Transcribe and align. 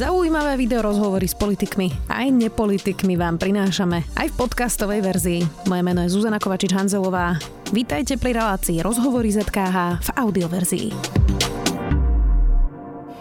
Zaujímavé 0.00 0.56
video 0.56 0.80
rozhovory 0.80 1.28
s 1.28 1.36
politikmi 1.36 1.92
aj 2.08 2.32
nepolitikmi 2.32 3.20
vám 3.20 3.36
prinášame 3.36 4.00
aj 4.16 4.32
v 4.32 4.34
podcastovej 4.40 5.04
verzii. 5.04 5.40
Moje 5.68 5.82
meno 5.84 6.00
je 6.00 6.08
Zuzana 6.08 6.40
Kovačič-Hanzelová. 6.40 7.36
Vítajte 7.68 8.16
pri 8.16 8.32
relácii 8.32 8.80
Rozhovory 8.80 9.28
ZKH 9.28 10.00
v 10.00 10.08
audioverzii. 10.16 10.88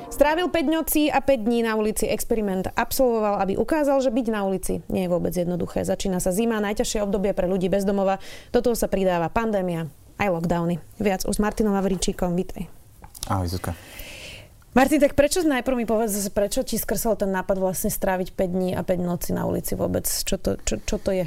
Strávil 0.08 0.48
5 0.48 0.56
nocí 0.72 1.12
a 1.12 1.20
5 1.20 1.52
dní 1.52 1.68
na 1.68 1.76
ulici, 1.76 2.08
experiment 2.08 2.72
absolvoval, 2.72 3.44
aby 3.44 3.60
ukázal, 3.60 4.00
že 4.00 4.16
byť 4.16 4.28
na 4.32 4.48
ulici 4.48 4.80
nie 4.88 5.04
je 5.04 5.12
vôbec 5.12 5.36
jednoduché. 5.36 5.84
Začína 5.84 6.24
sa 6.24 6.32
zima, 6.32 6.64
najťažšie 6.64 7.04
obdobie 7.04 7.36
pre 7.36 7.52
ľudí 7.52 7.68
bez 7.68 7.84
domova, 7.84 8.24
do 8.56 8.64
toho 8.64 8.80
sa 8.80 8.88
pridáva 8.88 9.28
pandémia, 9.28 9.92
aj 10.16 10.32
lockdowny. 10.32 10.80
Viac 10.96 11.28
už 11.28 11.36
s 11.36 11.44
Martinom 11.44 11.76
Avričíkom, 11.76 12.40
vítaj. 12.40 12.72
Ahoj, 13.28 13.52
Zuzka. 13.52 13.76
Martin, 14.70 15.02
tak 15.02 15.18
prečo 15.18 15.42
najprv 15.42 15.82
mi 15.82 15.86
povedz, 15.90 16.30
prečo 16.30 16.62
ti 16.62 16.78
skrsal 16.78 17.18
ten 17.18 17.34
nápad 17.34 17.58
vlastne 17.58 17.90
stráviť 17.90 18.38
5 18.38 18.54
dní 18.54 18.70
a 18.78 18.86
5 18.86 19.02
noci 19.02 19.34
na 19.34 19.50
ulici 19.50 19.74
vôbec? 19.74 20.06
Čo 20.06 20.38
to, 20.38 20.62
čo, 20.62 20.78
čo 20.86 21.02
to 21.02 21.10
je? 21.10 21.26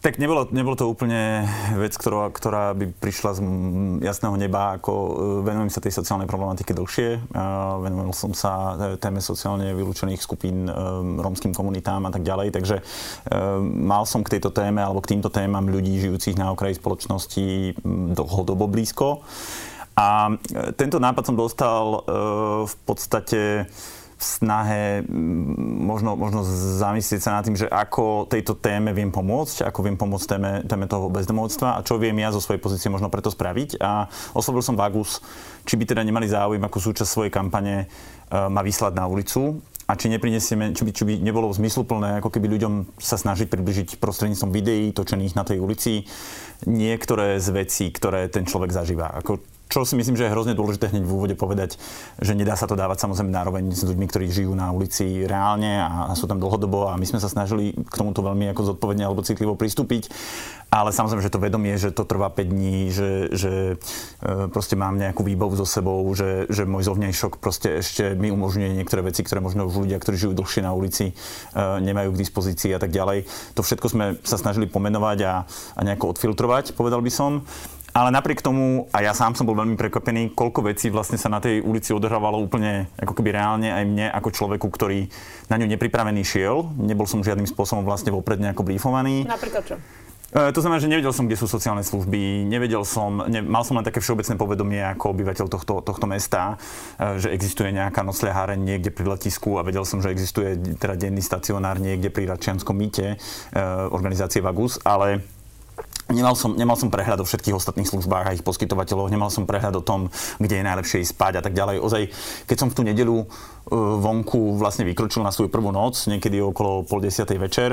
Tak 0.00 0.16
nebolo, 0.16 0.48
nebolo 0.48 0.80
to 0.80 0.88
úplne 0.88 1.44
vec, 1.76 1.92
ktorá, 1.92 2.32
ktorá 2.32 2.72
by 2.72 2.88
prišla 3.04 3.36
z 3.36 3.40
jasného 4.00 4.32
neba, 4.40 4.80
ako 4.80 4.92
e, 4.96 5.12
venujem 5.44 5.68
sa 5.68 5.84
tej 5.84 5.92
sociálnej 5.92 6.24
problematike 6.24 6.72
dlhšie. 6.72 7.20
Venoval 7.84 8.16
som 8.16 8.32
sa 8.32 8.80
e, 8.80 8.96
téme 8.96 9.20
sociálne 9.20 9.76
vylúčených 9.76 10.24
skupín, 10.24 10.64
e, 10.64 10.72
rómskym 11.20 11.52
komunitám 11.52 12.08
a 12.08 12.12
tak 12.16 12.24
ďalej, 12.24 12.48
takže 12.48 12.80
mal 13.60 14.08
som 14.08 14.24
k 14.24 14.40
tejto 14.40 14.48
téme 14.56 14.80
alebo 14.80 15.04
k 15.04 15.12
týmto 15.16 15.28
témam 15.28 15.68
ľudí 15.68 16.00
žijúcich 16.00 16.40
na 16.40 16.48
okraji 16.48 16.80
spoločnosti 16.80 17.76
dlhodobo 18.16 18.72
blízko. 18.72 19.20
A 20.00 20.32
tento 20.80 20.96
nápad 20.96 21.28
som 21.28 21.36
dostal 21.36 22.00
v 22.64 22.74
podstate 22.88 23.68
v 24.20 24.24
snahe 24.28 25.00
možno, 25.80 26.12
možno 26.12 26.44
zamyslieť 26.76 27.20
sa 27.24 27.40
nad 27.40 27.44
tým, 27.48 27.56
že 27.56 27.64
ako 27.64 28.28
tejto 28.28 28.52
téme 28.60 28.92
viem 28.92 29.08
pomôcť, 29.08 29.64
ako 29.64 29.80
viem 29.80 29.96
pomôcť 29.96 30.26
téme, 30.28 30.52
téme 30.68 30.84
toho 30.84 31.08
bezdomovstva 31.08 31.80
a 31.80 31.84
čo 31.84 31.96
viem 31.96 32.12
ja 32.20 32.28
zo 32.28 32.36
svojej 32.36 32.60
pozície 32.60 32.92
možno 32.92 33.08
preto 33.08 33.32
spraviť. 33.32 33.80
A 33.80 34.12
oslovil 34.36 34.60
som 34.60 34.76
Vagus, 34.76 35.24
či 35.64 35.80
by 35.80 35.88
teda 35.88 36.04
nemali 36.04 36.28
záujem 36.28 36.60
ako 36.60 36.92
súčasť 36.92 37.08
svojej 37.08 37.32
kampane 37.32 37.88
uh, 37.88 38.52
ma 38.52 38.60
vyslať 38.60 38.92
na 38.92 39.08
ulicu 39.08 39.64
a 39.88 39.96
či 39.96 40.12
neprinesieme, 40.12 40.76
či 40.76 40.84
by, 40.84 40.90
či 40.92 41.02
by 41.08 41.14
nebolo 41.24 41.48
zmysluplné, 41.48 42.20
ako 42.20 42.28
keby 42.28 42.60
ľuďom 42.60 43.00
sa 43.00 43.16
snažiť 43.16 43.48
približiť 43.48 43.96
prostredníctvom 43.96 44.52
videí 44.52 44.92
točených 44.92 45.32
na 45.32 45.48
tej 45.48 45.64
ulici 45.64 46.04
niektoré 46.68 47.40
z 47.40 47.48
vecí, 47.56 47.88
ktoré 47.88 48.28
ten 48.28 48.44
človek 48.44 48.68
zažíva. 48.68 49.16
Ako 49.16 49.40
čo 49.70 49.86
si 49.86 49.94
myslím, 49.94 50.18
že 50.18 50.26
je 50.26 50.34
hrozne 50.34 50.58
dôležité 50.58 50.90
hneď 50.90 51.06
v 51.06 51.14
úvode 51.14 51.34
povedať, 51.38 51.78
že 52.18 52.34
nedá 52.34 52.58
sa 52.58 52.66
to 52.66 52.74
dávať 52.74 53.06
samozrejme 53.06 53.30
nároveň 53.30 53.70
s 53.70 53.86
ľuďmi, 53.86 54.06
ktorí 54.10 54.26
žijú 54.26 54.50
na 54.58 54.74
ulici 54.74 55.22
reálne 55.22 55.78
a 55.78 56.10
sú 56.18 56.26
tam 56.26 56.42
dlhodobo 56.42 56.90
a 56.90 56.98
my 56.98 57.06
sme 57.06 57.22
sa 57.22 57.30
snažili 57.30 57.78
k 57.78 57.94
tomuto 57.94 58.26
veľmi 58.26 58.50
ako 58.50 58.74
zodpovedne 58.74 59.06
alebo 59.06 59.22
citlivo 59.22 59.54
pristúpiť. 59.54 60.10
Ale 60.70 60.94
samozrejme, 60.94 61.22
že 61.22 61.34
to 61.34 61.42
vedomie, 61.42 61.74
že 61.74 61.90
to 61.90 62.06
trvá 62.06 62.30
5 62.30 62.46
dní, 62.46 62.94
že, 62.94 63.10
že 63.34 63.52
e, 64.22 64.46
proste 64.54 64.78
mám 64.78 64.94
nejakú 64.94 65.26
výbavu 65.26 65.58
so 65.58 65.66
sebou, 65.66 65.98
že, 66.14 66.46
že 66.46 66.62
môj 66.62 66.86
zovňajšok 66.86 67.42
proste 67.42 67.82
ešte 67.82 68.14
mi 68.14 68.30
umožňuje 68.30 68.78
niektoré 68.78 69.02
veci, 69.02 69.26
ktoré 69.26 69.42
možno 69.42 69.66
už 69.66 69.82
ľudia, 69.82 69.98
ktorí 69.98 70.14
žijú 70.14 70.32
dlhšie 70.38 70.62
na 70.62 70.70
ulici, 70.70 71.10
e, 71.10 71.14
nemajú 71.58 72.14
k 72.14 72.22
dispozícii 72.22 72.70
a 72.70 72.78
tak 72.78 72.94
ďalej. 72.94 73.26
To 73.58 73.66
všetko 73.66 73.86
sme 73.90 74.04
sa 74.22 74.38
snažili 74.38 74.70
pomenovať 74.70 75.18
a, 75.26 75.34
a 75.74 75.80
nejako 75.82 76.14
odfiltrovať, 76.14 76.78
povedal 76.78 77.02
by 77.02 77.10
som. 77.10 77.42
Ale 77.90 78.14
napriek 78.14 78.38
tomu, 78.38 78.86
a 78.94 79.02
ja 79.02 79.10
sám 79.10 79.34
som 79.34 79.42
bol 79.42 79.58
veľmi 79.58 79.74
prekvapený, 79.74 80.38
koľko 80.38 80.70
vecí 80.70 80.94
vlastne 80.94 81.18
sa 81.18 81.26
na 81.26 81.42
tej 81.42 81.58
ulici 81.58 81.90
odohrávalo 81.90 82.38
úplne 82.38 82.86
ako 82.94 83.18
keby 83.18 83.34
reálne 83.34 83.68
aj 83.74 83.84
mne 83.86 84.06
ako 84.14 84.30
človeku, 84.30 84.66
ktorý 84.70 85.10
na 85.50 85.58
ňu 85.58 85.66
nepripravený 85.74 86.22
šiel. 86.22 86.70
Nebol 86.78 87.10
som 87.10 87.26
žiadnym 87.26 87.50
spôsobom 87.50 87.82
vlastne 87.82 88.14
vopred 88.14 88.38
nejako 88.38 88.62
blífovaný. 88.62 89.26
Napríklad 89.26 89.64
čo? 89.66 89.76
E, 90.30 90.54
to 90.54 90.62
znamená, 90.62 90.78
že 90.78 90.86
nevedel 90.86 91.10
som, 91.10 91.26
kde 91.26 91.34
sú 91.34 91.50
sociálne 91.50 91.82
služby, 91.82 92.46
nevedel 92.46 92.86
som, 92.86 93.26
ne, 93.26 93.42
mal 93.42 93.66
som 93.66 93.74
len 93.74 93.82
také 93.82 93.98
všeobecné 93.98 94.38
povedomie 94.38 94.78
ako 94.94 95.10
obyvateľ 95.10 95.46
tohto, 95.50 95.82
tohto 95.82 96.06
mesta, 96.06 96.54
e, 96.94 97.18
že 97.18 97.34
existuje 97.34 97.74
nejaká 97.74 98.06
nocliaháreň 98.06 98.58
niekde 98.62 98.94
pri 98.94 99.10
letisku 99.10 99.58
a 99.58 99.66
vedel 99.66 99.82
som, 99.82 99.98
že 99.98 100.14
existuje 100.14 100.78
teda 100.78 100.94
denný 100.94 101.18
stacionár 101.18 101.82
niekde 101.82 102.14
pri 102.14 102.30
Radčianskom 102.30 102.78
mýte 102.78 103.18
e, 103.50 103.60
organizácie 103.90 104.38
Vagus, 104.38 104.78
ale 104.86 105.26
Nemal 106.10 106.34
som, 106.34 106.58
nemal 106.58 106.74
som 106.74 106.90
prehľad 106.90 107.22
o 107.22 107.26
všetkých 107.26 107.54
ostatných 107.54 107.86
službách 107.86 108.24
a 108.26 108.34
ich 108.34 108.42
poskytovateľoch, 108.42 109.14
nemal 109.14 109.30
som 109.30 109.46
prehľad 109.46 109.78
o 109.78 109.86
tom, 109.86 110.10
kde 110.42 110.58
je 110.58 110.66
najlepšie 110.66 110.98
ísť 111.06 111.14
spať 111.14 111.32
a 111.38 111.42
tak 111.46 111.54
ďalej. 111.54 111.78
Ozaj, 111.78 112.02
keď 112.50 112.56
som 112.58 112.68
v 112.68 112.76
tú 112.76 112.82
nedelu 112.82 113.14
uh, 113.14 113.26
vonku 114.02 114.58
vlastne 114.58 114.82
vykročil 114.82 115.22
na 115.22 115.30
svoju 115.30 115.54
prvú 115.54 115.70
noc, 115.70 116.10
niekedy 116.10 116.42
okolo 116.42 116.82
pol 116.82 116.98
desiatej 116.98 117.38
večer, 117.38 117.70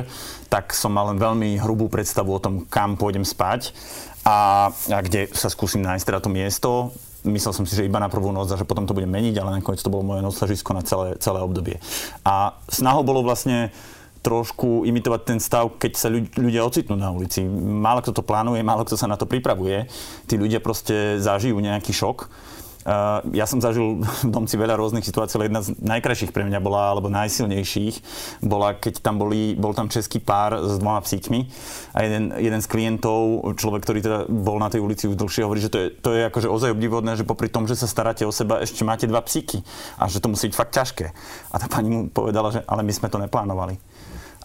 tak 0.54 0.78
som 0.78 0.94
mal 0.94 1.10
len 1.10 1.18
veľmi 1.18 1.58
hrubú 1.58 1.90
predstavu 1.90 2.38
o 2.38 2.44
tom, 2.44 2.70
kam 2.70 2.94
pôjdem 2.94 3.26
spať 3.26 3.74
a, 4.22 4.70
a 4.70 5.00
kde 5.02 5.34
sa 5.34 5.50
skúsim 5.50 5.82
nájsť 5.82 6.06
teda 6.06 6.20
to 6.22 6.30
miesto. 6.30 6.72
Myslel 7.26 7.52
som 7.58 7.66
si, 7.66 7.74
že 7.74 7.90
iba 7.90 7.98
na 7.98 8.08
prvú 8.08 8.30
noc 8.30 8.54
a 8.54 8.60
že 8.60 8.70
potom 8.70 8.86
to 8.86 8.94
budem 8.94 9.10
meniť, 9.10 9.36
ale 9.42 9.60
nakoniec 9.60 9.82
to 9.82 9.90
bolo 9.90 10.06
moje 10.06 10.22
nocležisko 10.22 10.72
na 10.78 10.86
celé, 10.86 11.18
celé 11.18 11.42
obdobie. 11.42 11.82
A 12.22 12.54
snahou 12.70 13.02
bolo 13.02 13.26
vlastne 13.26 13.74
trošku 14.28 14.84
imitovať 14.84 15.22
ten 15.24 15.40
stav, 15.40 15.80
keď 15.80 15.92
sa 15.96 16.12
ľudia 16.12 16.68
ocitnú 16.68 17.00
na 17.00 17.16
ulici. 17.16 17.48
Málo 17.48 18.04
kto 18.04 18.12
to 18.12 18.28
plánuje, 18.28 18.60
málo 18.60 18.84
kto 18.84 19.00
sa 19.00 19.08
na 19.08 19.16
to 19.16 19.24
pripravuje. 19.24 19.88
Tí 20.28 20.36
ľudia 20.36 20.60
proste 20.60 21.16
zažijú 21.24 21.56
nejaký 21.64 21.96
šok. 21.96 22.28
Ja 23.36 23.44
som 23.44 23.60
zažil 23.60 24.00
v 24.00 24.32
domci 24.32 24.56
veľa 24.56 24.80
rôznych 24.80 25.04
situácií, 25.04 25.36
ale 25.36 25.52
jedna 25.52 25.60
z 25.60 25.76
najkrajších 25.76 26.32
pre 26.32 26.48
mňa 26.48 26.64
bola, 26.64 26.96
alebo 26.96 27.12
najsilnejších, 27.12 28.00
bola, 28.48 28.80
keď 28.80 29.04
tam 29.04 29.20
boli, 29.20 29.60
bol 29.60 29.76
tam 29.76 29.92
český 29.92 30.24
pár 30.24 30.56
s 30.56 30.80
dvoma 30.80 31.04
psíkmi 31.04 31.52
a 31.92 32.08
jeden, 32.08 32.32
jeden 32.40 32.64
z 32.64 32.68
klientov, 32.72 33.44
človek, 33.60 33.84
ktorý 33.84 34.00
teda 34.00 34.20
bol 34.32 34.56
na 34.56 34.72
tej 34.72 34.80
ulici 34.80 35.04
už 35.04 35.20
dlhšie, 35.20 35.44
hovorí, 35.44 35.60
že 35.60 35.68
to 35.68 35.80
je, 35.84 35.88
to 36.00 36.16
je 36.16 36.32
akože 36.32 36.48
ozaj 36.48 36.72
obdivodné, 36.72 37.20
že 37.20 37.28
popri 37.28 37.52
tom, 37.52 37.68
že 37.68 37.76
sa 37.76 37.92
staráte 37.92 38.24
o 38.24 38.32
seba, 38.32 38.64
ešte 38.64 38.88
máte 38.88 39.04
dva 39.04 39.20
psíky 39.20 39.68
a 40.00 40.08
že 40.08 40.24
to 40.24 40.32
musí 40.32 40.48
byť 40.48 40.56
fakt 40.56 40.72
ťažké. 40.72 41.06
A 41.52 41.56
tá 41.60 41.68
pani 41.68 41.92
mu 41.92 42.08
povedala, 42.08 42.56
že 42.56 42.64
ale 42.72 42.88
my 42.88 42.94
sme 42.96 43.12
to 43.12 43.20
neplánovali. 43.20 43.76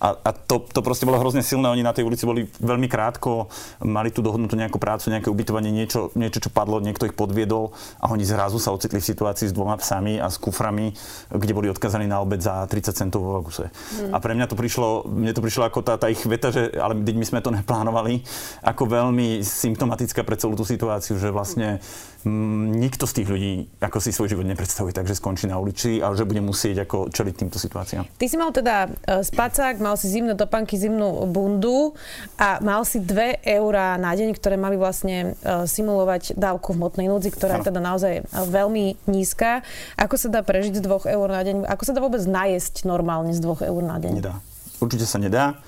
A, 0.02 0.18
a 0.18 0.30
to, 0.34 0.66
to 0.66 0.82
proste 0.82 1.06
bolo 1.06 1.22
hrozne 1.22 1.46
silné. 1.46 1.70
Oni 1.70 1.86
na 1.86 1.94
tej 1.94 2.02
ulici 2.02 2.26
boli 2.26 2.50
veľmi 2.58 2.90
krátko, 2.90 3.46
mali 3.86 4.10
tu 4.10 4.18
dohodnutú 4.18 4.58
nejakú 4.58 4.82
prácu, 4.82 5.14
nejaké 5.14 5.30
ubytovanie, 5.30 5.70
niečo, 5.70 6.10
niečo, 6.18 6.42
čo 6.42 6.50
padlo, 6.50 6.82
niekto 6.82 7.06
ich 7.06 7.14
podviedol 7.14 7.70
a 8.02 8.10
oni 8.10 8.26
zrazu 8.26 8.58
sa 8.58 8.74
ocitli 8.74 8.98
v 8.98 9.06
situácii 9.06 9.46
s 9.46 9.54
dvoma 9.54 9.78
psami 9.78 10.18
a 10.18 10.26
s 10.26 10.42
kuframi, 10.42 10.90
kde 11.30 11.52
boli 11.54 11.70
odkazaní 11.70 12.10
na 12.10 12.18
obed 12.18 12.42
za 12.42 12.66
30 12.66 12.98
centov 12.98 13.22
vo 13.22 13.38
Vaguse. 13.38 13.70
Hmm. 13.70 14.10
A 14.10 14.18
pre 14.18 14.34
mňa 14.34 14.50
to 14.50 14.58
prišlo, 14.58 15.06
mne 15.06 15.30
to 15.30 15.38
prišlo 15.38 15.70
ako 15.70 15.86
tá, 15.86 15.94
tá 15.94 16.10
ich 16.10 16.20
veta, 16.26 16.50
že 16.50 16.74
ale 16.74 16.98
my 16.98 17.22
sme 17.22 17.38
to 17.38 17.54
neplánovali, 17.62 18.26
ako 18.66 18.90
veľmi 18.90 19.38
symptomatická 19.46 20.26
pre 20.26 20.34
celú 20.34 20.58
tú 20.58 20.66
situáciu, 20.66 21.14
že 21.14 21.30
vlastne 21.30 21.78
mm, 21.78 22.02
nikto 22.26 23.04
z 23.08 23.22
tých 23.22 23.28
ľudí 23.28 23.52
ako 23.82 23.98
si 23.98 24.14
svoj 24.14 24.30
život 24.36 24.46
nepredstavuje 24.46 24.94
tak, 24.94 25.10
že 25.10 25.18
skončí 25.18 25.50
na 25.50 25.58
ulici, 25.58 25.98
ale 25.98 26.14
že 26.14 26.28
bude 26.28 26.38
musieť 26.38 26.86
ako 26.86 27.10
čeliť 27.10 27.34
týmto 27.34 27.58
situáciám. 27.58 28.06
Ty 28.18 28.26
si 28.30 28.36
mal 28.38 28.54
teda 28.54 28.86
uh, 28.86 29.20
spacák, 29.26 29.82
mal 29.82 29.98
si 29.98 30.06
zimné 30.06 30.38
topánky, 30.38 30.78
zimnú 30.78 31.26
bundu 31.26 31.98
a 32.38 32.62
mal 32.62 32.86
si 32.86 33.02
2 33.02 33.42
eurá 33.42 33.98
na 33.98 34.14
deň, 34.14 34.38
ktoré 34.38 34.54
mali 34.54 34.78
vlastne 34.78 35.34
uh, 35.42 35.66
simulovať 35.66 36.38
dávku 36.38 36.74
v 36.74 36.78
hmotnej 36.78 37.06
núdzi, 37.10 37.30
ktorá 37.34 37.58
je 37.60 37.68
teda 37.70 37.80
naozaj 37.82 38.14
e, 38.20 38.22
veľmi 38.28 39.06
nízka. 39.06 39.62
Ako 39.98 40.18
sa 40.18 40.28
dá 40.32 40.40
prežiť 40.42 40.78
z 40.78 40.82
2 40.82 41.10
eur 41.10 41.28
na 41.30 41.42
deň? 41.42 41.56
Ako 41.68 41.82
sa 41.86 41.92
dá 41.94 42.00
vôbec 42.02 42.22
najesť 42.24 42.86
normálne 42.86 43.34
z 43.34 43.40
2 43.42 43.68
eur 43.70 43.82
na 43.82 43.96
deň? 43.98 44.12
Nedá. 44.18 44.34
Určite 44.82 45.06
sa 45.06 45.22
nedá. 45.22 45.62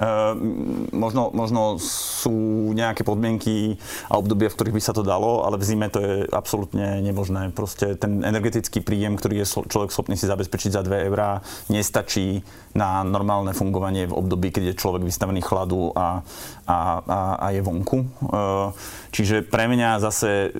Ehm, 0.00 0.88
možno, 0.90 1.28
možno 1.30 1.76
sú 1.78 2.72
nejaké 2.72 3.04
podmienky 3.04 3.76
a 4.08 4.16
obdobia, 4.16 4.48
v 4.48 4.56
ktorých 4.56 4.76
by 4.80 4.82
sa 4.82 4.96
to 4.96 5.04
dalo, 5.04 5.44
ale 5.44 5.60
v 5.60 5.66
zime 5.68 5.86
to 5.92 6.00
je 6.00 6.14
absolútne 6.32 7.04
nemožné. 7.04 7.52
Proste 7.52 7.94
ten 8.00 8.24
energetický 8.24 8.80
príjem, 8.80 9.20
ktorý 9.20 9.44
je 9.44 9.50
človek 9.68 9.92
schopný 9.92 10.16
si 10.16 10.26
zabezpečiť 10.26 10.74
za 10.74 10.82
2 10.82 11.06
eurá, 11.12 11.44
nestačí 11.68 12.40
na 12.72 13.04
normálne 13.04 13.52
fungovanie 13.52 14.08
v 14.08 14.16
období, 14.16 14.48
keď 14.48 14.72
je 14.72 14.80
človek 14.80 15.04
vystavený 15.04 15.44
chladu 15.44 15.92
a, 15.92 16.24
a, 16.64 16.78
a, 17.04 17.18
a 17.36 17.46
je 17.52 17.60
vonku. 17.60 17.98
Ehm, 18.00 18.72
čiže 19.12 19.44
pre 19.44 19.68
mňa 19.68 20.02
zase 20.02 20.56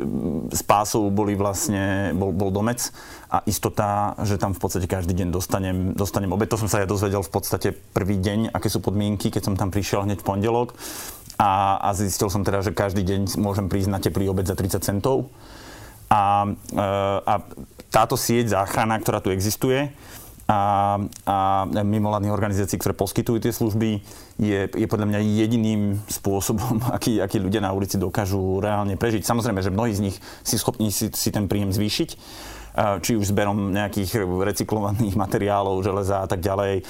spásou 0.53 1.09
boli 1.09 1.35
vlastne, 1.35 2.13
bol, 2.13 2.31
bol 2.37 2.53
domec 2.53 2.93
a 3.33 3.41
istota, 3.49 4.13
že 4.21 4.37
tam 4.37 4.53
v 4.53 4.61
podstate 4.61 4.85
každý 4.85 5.17
deň 5.17 5.33
dostanem, 5.33 5.79
dostanem 5.97 6.29
obed. 6.37 6.53
To 6.53 6.61
som 6.61 6.69
sa 6.69 6.85
ja 6.85 6.87
dozvedel 6.87 7.25
v 7.25 7.33
podstate 7.33 7.73
prvý 7.73 8.21
deň, 8.21 8.53
aké 8.53 8.69
sú 8.69 8.85
podmienky, 8.85 9.33
keď 9.33 9.49
som 9.49 9.55
tam 9.57 9.73
prišiel 9.73 10.05
hneď 10.05 10.21
v 10.21 10.29
pondelok. 10.29 10.77
A, 11.41 11.81
a 11.81 11.97
zistil 11.97 12.29
som 12.29 12.45
teda, 12.45 12.61
že 12.61 12.77
každý 12.77 13.01
deň 13.01 13.41
môžem 13.41 13.73
prísť 13.73 13.89
na 13.89 14.05
teplý 14.05 14.29
obed 14.29 14.45
za 14.45 14.53
30 14.53 14.85
centov. 14.85 15.33
A, 16.13 16.45
e, 16.77 16.85
a 17.25 17.35
táto 17.89 18.21
sieť 18.21 18.53
záchrana, 18.53 19.01
ktorá 19.01 19.25
tu 19.25 19.33
existuje, 19.33 19.89
a, 20.45 21.01
a 21.25 21.65
mimovládnych 21.73 22.37
organizácií, 22.37 22.77
ktoré 22.77 22.93
poskytujú 22.93 23.41
tie 23.41 23.57
služby, 23.57 24.05
je, 24.37 24.61
je 24.69 24.87
podľa 24.91 25.09
mňa 25.09 25.21
jediným 25.25 26.05
spôsobom, 26.05 26.85
aký, 26.97 27.17
aký 27.17 27.41
ľudia 27.41 27.65
na 27.65 27.73
ulici 27.73 27.97
dokážu 27.97 28.61
reálne 28.61 29.01
prežiť. 29.01 29.25
Samozrejme, 29.25 29.65
že 29.65 29.73
mnohí 29.73 29.97
z 29.97 30.05
nich 30.05 30.17
si 30.45 30.61
schopní 30.61 30.93
si, 30.93 31.09
si 31.09 31.33
ten 31.33 31.49
príjem 31.49 31.73
zvýšiť, 31.73 32.11
či 33.05 33.21
už 33.21 33.37
zberom 33.37 33.73
nejakých 33.73 34.25
recyklovaných 34.25 35.13
materiálov, 35.13 35.85
železa 35.85 36.25
a 36.25 36.27
tak 36.27 36.41
ďalej, 36.41 36.81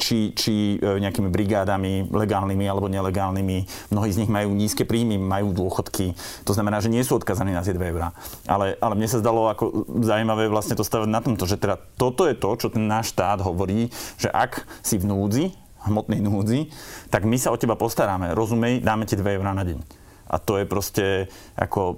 či, 0.00 0.32
či 0.32 0.80
nejakými 0.80 1.28
brigádami, 1.28 2.08
legálnymi 2.08 2.64
alebo 2.64 2.88
nelegálnymi. 2.88 3.90
Mnohí 3.92 4.10
z 4.12 4.20
nich 4.24 4.32
majú 4.32 4.56
nízke 4.56 4.88
príjmy, 4.88 5.20
majú 5.20 5.52
dôchodky. 5.52 6.16
To 6.48 6.56
znamená, 6.56 6.80
že 6.80 6.88
nie 6.88 7.04
sú 7.04 7.20
odkazaní 7.20 7.52
na 7.52 7.60
tie 7.60 7.76
2 7.76 7.92
eurá. 7.92 8.16
Ale, 8.48 8.80
ale 8.80 8.94
mne 8.96 9.08
sa 9.12 9.20
zdalo 9.20 9.52
ako 9.52 9.88
zaujímavé 10.00 10.48
vlastne 10.48 10.72
to 10.72 10.84
stavať 10.86 11.08
na 11.08 11.20
tomto, 11.20 11.44
že 11.44 11.60
teda 11.60 11.76
toto 12.00 12.24
je 12.24 12.32
to, 12.32 12.50
čo 12.56 12.72
ten 12.72 12.88
náš 12.88 13.12
štát 13.12 13.44
hovorí, 13.44 13.92
že 14.16 14.32
ak 14.32 14.64
si 14.80 14.96
v 14.96 15.04
núdzi, 15.04 15.44
hmotnej 15.84 16.18
núdzi, 16.24 16.68
tak 17.12 17.28
my 17.28 17.36
sa 17.38 17.54
o 17.54 17.60
teba 17.60 17.78
postaráme. 17.78 18.34
Rozumej, 18.34 18.80
dáme 18.80 19.04
ti 19.04 19.14
2 19.14 19.36
eurá 19.36 19.52
na 19.52 19.62
deň. 19.62 20.07
A 20.28 20.36
to 20.36 20.60
je 20.60 20.64
proste 20.68 21.32
ako, 21.56 21.96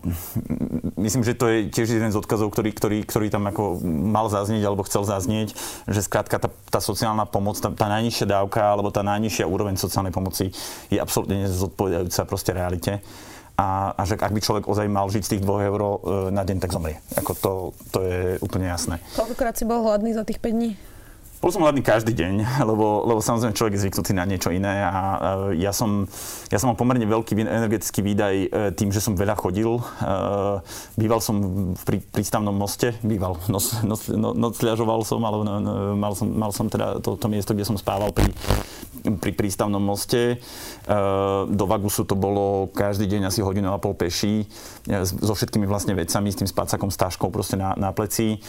myslím, 0.97 1.27
že 1.27 1.35
to 1.35 1.50
je 1.50 1.59
tiež 1.67 1.99
jeden 1.99 2.15
z 2.15 2.17
odkazov, 2.17 2.55
ktorý, 2.55 2.71
ktorý, 2.71 2.99
ktorý 3.03 3.27
tam 3.27 3.50
ako 3.50 3.82
mal 3.85 4.31
zaznieť 4.31 4.62
alebo 4.62 4.87
chcel 4.87 5.03
zaznieť, 5.03 5.59
že 5.91 6.00
skrátka 6.06 6.38
tá, 6.38 6.49
tá 6.71 6.79
sociálna 6.79 7.27
pomoc, 7.27 7.59
tá, 7.59 7.75
tá 7.75 7.91
najnižšia 7.91 8.31
dávka 8.31 8.62
alebo 8.62 8.94
tá 8.94 9.03
najnižšia 9.03 9.50
úroveň 9.50 9.75
sociálnej 9.75 10.15
pomoci 10.15 10.55
je 10.88 10.99
absolútne 11.03 11.43
nezodpovedajúca 11.44 12.23
proste 12.31 12.55
realite. 12.55 12.93
A, 13.61 13.93
a 13.93 14.03
že 14.09 14.17
ak 14.17 14.33
by 14.33 14.41
človek 14.41 14.65
ozaj 14.73 14.88
mal 14.88 15.05
žiť 15.12 15.21
z 15.21 15.31
tých 15.37 15.43
2 15.44 15.69
eur 15.69 15.81
e, 15.85 15.88
na 16.33 16.49
deň, 16.49 16.65
tak 16.65 16.73
zomrie. 16.73 16.97
Ako 17.12 17.33
to, 17.37 17.53
to 17.93 17.99
je 18.00 18.21
úplne 18.41 18.65
jasné. 18.65 19.05
Koľkokrát 19.12 19.53
si 19.53 19.69
bol 19.69 19.85
hladný 19.85 20.17
za 20.17 20.25
tých 20.25 20.41
5 20.41 20.56
dní? 20.56 20.71
Bol 21.41 21.49
som 21.49 21.65
hladný 21.65 21.81
každý 21.81 22.13
deň, 22.13 22.45
lebo, 22.71 23.09
lebo 23.09 23.21
samozrejme 23.25 23.57
človek 23.57 23.75
je 23.77 23.83
zvyknutý 23.89 24.13
na 24.13 24.29
niečo 24.29 24.53
iné 24.53 24.85
a 24.85 24.93
ja 25.57 25.73
som, 25.73 26.05
ja 26.53 26.61
som 26.61 26.69
mal 26.69 26.77
pomerne 26.77 27.09
veľký 27.09 27.33
energetický 27.33 28.05
výdaj 28.05 28.35
e, 28.37 28.49
tým, 28.77 28.93
že 28.93 29.01
som 29.01 29.17
veľa 29.17 29.41
chodil. 29.41 29.81
E, 29.81 29.83
býval 31.01 31.25
som 31.25 31.37
pri 31.81 32.05
prístavnom 32.13 32.53
moste, 32.53 32.93
býval, 33.01 33.41
noc, 33.49 33.73
noc, 33.89 34.13
no, 34.13 34.37
nocľažoval 34.37 35.01
som, 35.09 35.25
ale 35.25 35.37
no, 35.41 35.53
no, 35.65 35.73
mal 35.97 36.13
som, 36.13 36.29
mal 36.29 36.53
som 36.53 36.69
teda 36.69 37.01
to, 37.01 37.17
to 37.17 37.27
miesto, 37.33 37.57
kde 37.57 37.65
som 37.65 37.81
spával 37.81 38.13
pri, 38.13 38.29
pri 39.00 39.32
prístavnom 39.32 39.81
moste. 39.81 40.37
E, 40.37 40.97
do 41.49 41.64
Vagusu 41.67 42.05
to 42.05 42.14
bolo 42.14 42.69
každý 42.73 43.08
deň 43.11 43.32
asi 43.32 43.41
hodinu 43.41 43.73
a 43.73 43.82
pol 43.82 43.97
peší 43.97 44.47
so 45.05 45.35
všetkými 45.37 45.64
vlastne 45.69 45.93
vecami, 45.97 46.32
s 46.32 46.41
tým 46.41 46.49
spácakom, 46.49 46.88
s 46.93 47.00
taškou 47.00 47.29
proste 47.29 47.56
na, 47.56 47.76
na 47.76 47.91
pleci 47.93 48.41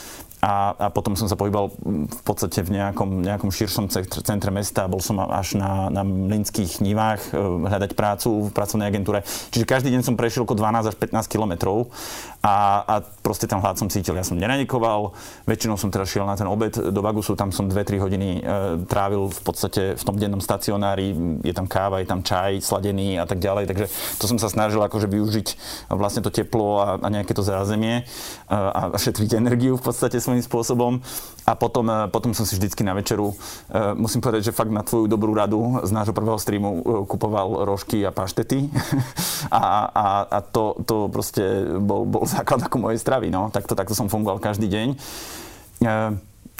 a, 0.42 0.74
a 0.74 0.88
potom 0.90 1.14
som 1.14 1.30
sa 1.30 1.38
pohybal 1.38 1.70
v 2.10 2.22
podstate 2.26 2.66
v 2.66 2.82
nejakom, 2.82 3.22
nejakom 3.22 3.54
širšom 3.54 3.94
centre 4.26 4.50
mesta. 4.50 4.90
Bol 4.90 4.98
som 4.98 5.22
až 5.22 5.54
na, 5.54 5.94
na 5.94 6.02
mlinských 6.02 6.82
nivách 6.82 7.30
e, 7.30 7.38
hľadať 7.38 7.94
prácu 7.94 8.50
v 8.50 8.54
pracovnej 8.54 8.90
agentúre. 8.90 9.22
Čiže 9.54 9.70
každý 9.70 9.94
deň 9.94 10.02
som 10.02 10.18
prešiel 10.18 10.50
okolo 10.50 10.66
12 10.66 10.90
až 10.90 10.96
15 10.98 11.30
kilometrov 11.30 11.94
a, 12.42 12.82
a 12.82 12.96
proste 13.22 13.46
ten 13.46 13.62
hlad 13.62 13.78
som 13.78 13.86
cítil. 13.86 14.18
Ja 14.18 14.26
som 14.26 14.34
neranikoval, 14.34 15.14
väčšinou 15.46 15.78
som 15.78 15.94
teda 15.94 16.10
šiel 16.10 16.26
na 16.26 16.34
ten 16.34 16.50
obed 16.50 16.74
do 16.74 17.02
Bagusu, 17.06 17.38
tam 17.38 17.54
som 17.54 17.70
2-3 17.70 18.02
hodiny 18.02 18.30
e, 18.38 18.42
trávil 18.90 19.30
v 19.30 19.42
podstate 19.46 19.94
v 19.94 20.04
tom 20.04 20.18
dennom 20.18 20.42
stacionári, 20.42 21.14
je 21.46 21.54
tam 21.54 21.70
káva, 21.70 22.02
je 22.02 22.10
tam 22.10 22.26
čaj 22.26 22.66
sladený 22.66 23.22
a 23.22 23.30
tak 23.30 23.38
ďalej, 23.38 23.70
takže 23.70 23.86
to 24.18 24.26
som 24.26 24.42
sa 24.42 24.50
snažil 24.50 24.82
akože 24.82 25.06
využiť 25.06 25.48
vlastne 25.94 26.26
to 26.26 26.34
teplo 26.34 26.82
a, 26.82 26.98
a 26.98 27.08
nejaké 27.14 27.38
to 27.38 27.46
zázemie 27.46 28.02
e, 28.02 28.04
a, 28.50 28.90
a 28.90 28.98
šetriť 28.98 29.38
energiu 29.38 29.78
v 29.78 29.86
podstate 29.86 30.18
svojím 30.18 30.42
spôsobom. 30.42 30.98
A 31.46 31.54
potom, 31.54 31.86
e, 31.94 32.10
potom 32.10 32.34
som 32.34 32.50
si 32.50 32.58
vždycky 32.58 32.82
na 32.82 32.98
večeru, 32.98 33.38
e, 33.70 33.94
musím 33.94 34.26
povedať, 34.26 34.50
že 34.50 34.58
fakt 34.58 34.74
na 34.74 34.82
tvoju 34.82 35.06
dobrú 35.06 35.38
radu 35.38 35.78
z 35.86 35.94
nášho 35.94 36.18
prvého 36.18 36.42
streamu 36.42 37.06
kupoval 37.06 37.70
rožky 37.70 38.02
a 38.02 38.10
paštety. 38.10 38.66
a, 39.54 39.86
a, 39.94 40.06
a 40.26 40.38
to, 40.42 40.82
to 40.90 41.06
proste 41.14 41.78
bol, 41.78 42.10
bol 42.10 42.31
základ 42.32 42.64
ako 42.64 42.78
mojej 42.80 43.00
stravy. 43.00 43.28
No. 43.28 43.52
Takto, 43.52 43.76
takto 43.76 43.92
som 43.92 44.08
fungoval 44.08 44.40
každý 44.40 44.72
deň. 44.72 44.88
E, 44.94 44.98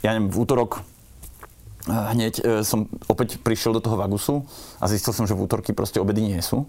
ja 0.02 0.10
neviem, 0.12 0.28
v 0.28 0.38
útorok 0.38 0.82
e, 1.88 1.92
hneď 1.92 2.34
e, 2.40 2.44
som 2.68 2.92
opäť 3.08 3.40
prišiel 3.40 3.80
do 3.80 3.82
toho 3.82 3.96
Vagusu 3.96 4.44
a 4.84 4.92
zistil 4.92 5.16
som, 5.16 5.24
že 5.24 5.38
v 5.38 5.48
útorky 5.48 5.72
proste 5.72 6.04
obedy 6.04 6.20
nie 6.20 6.42
sú 6.44 6.68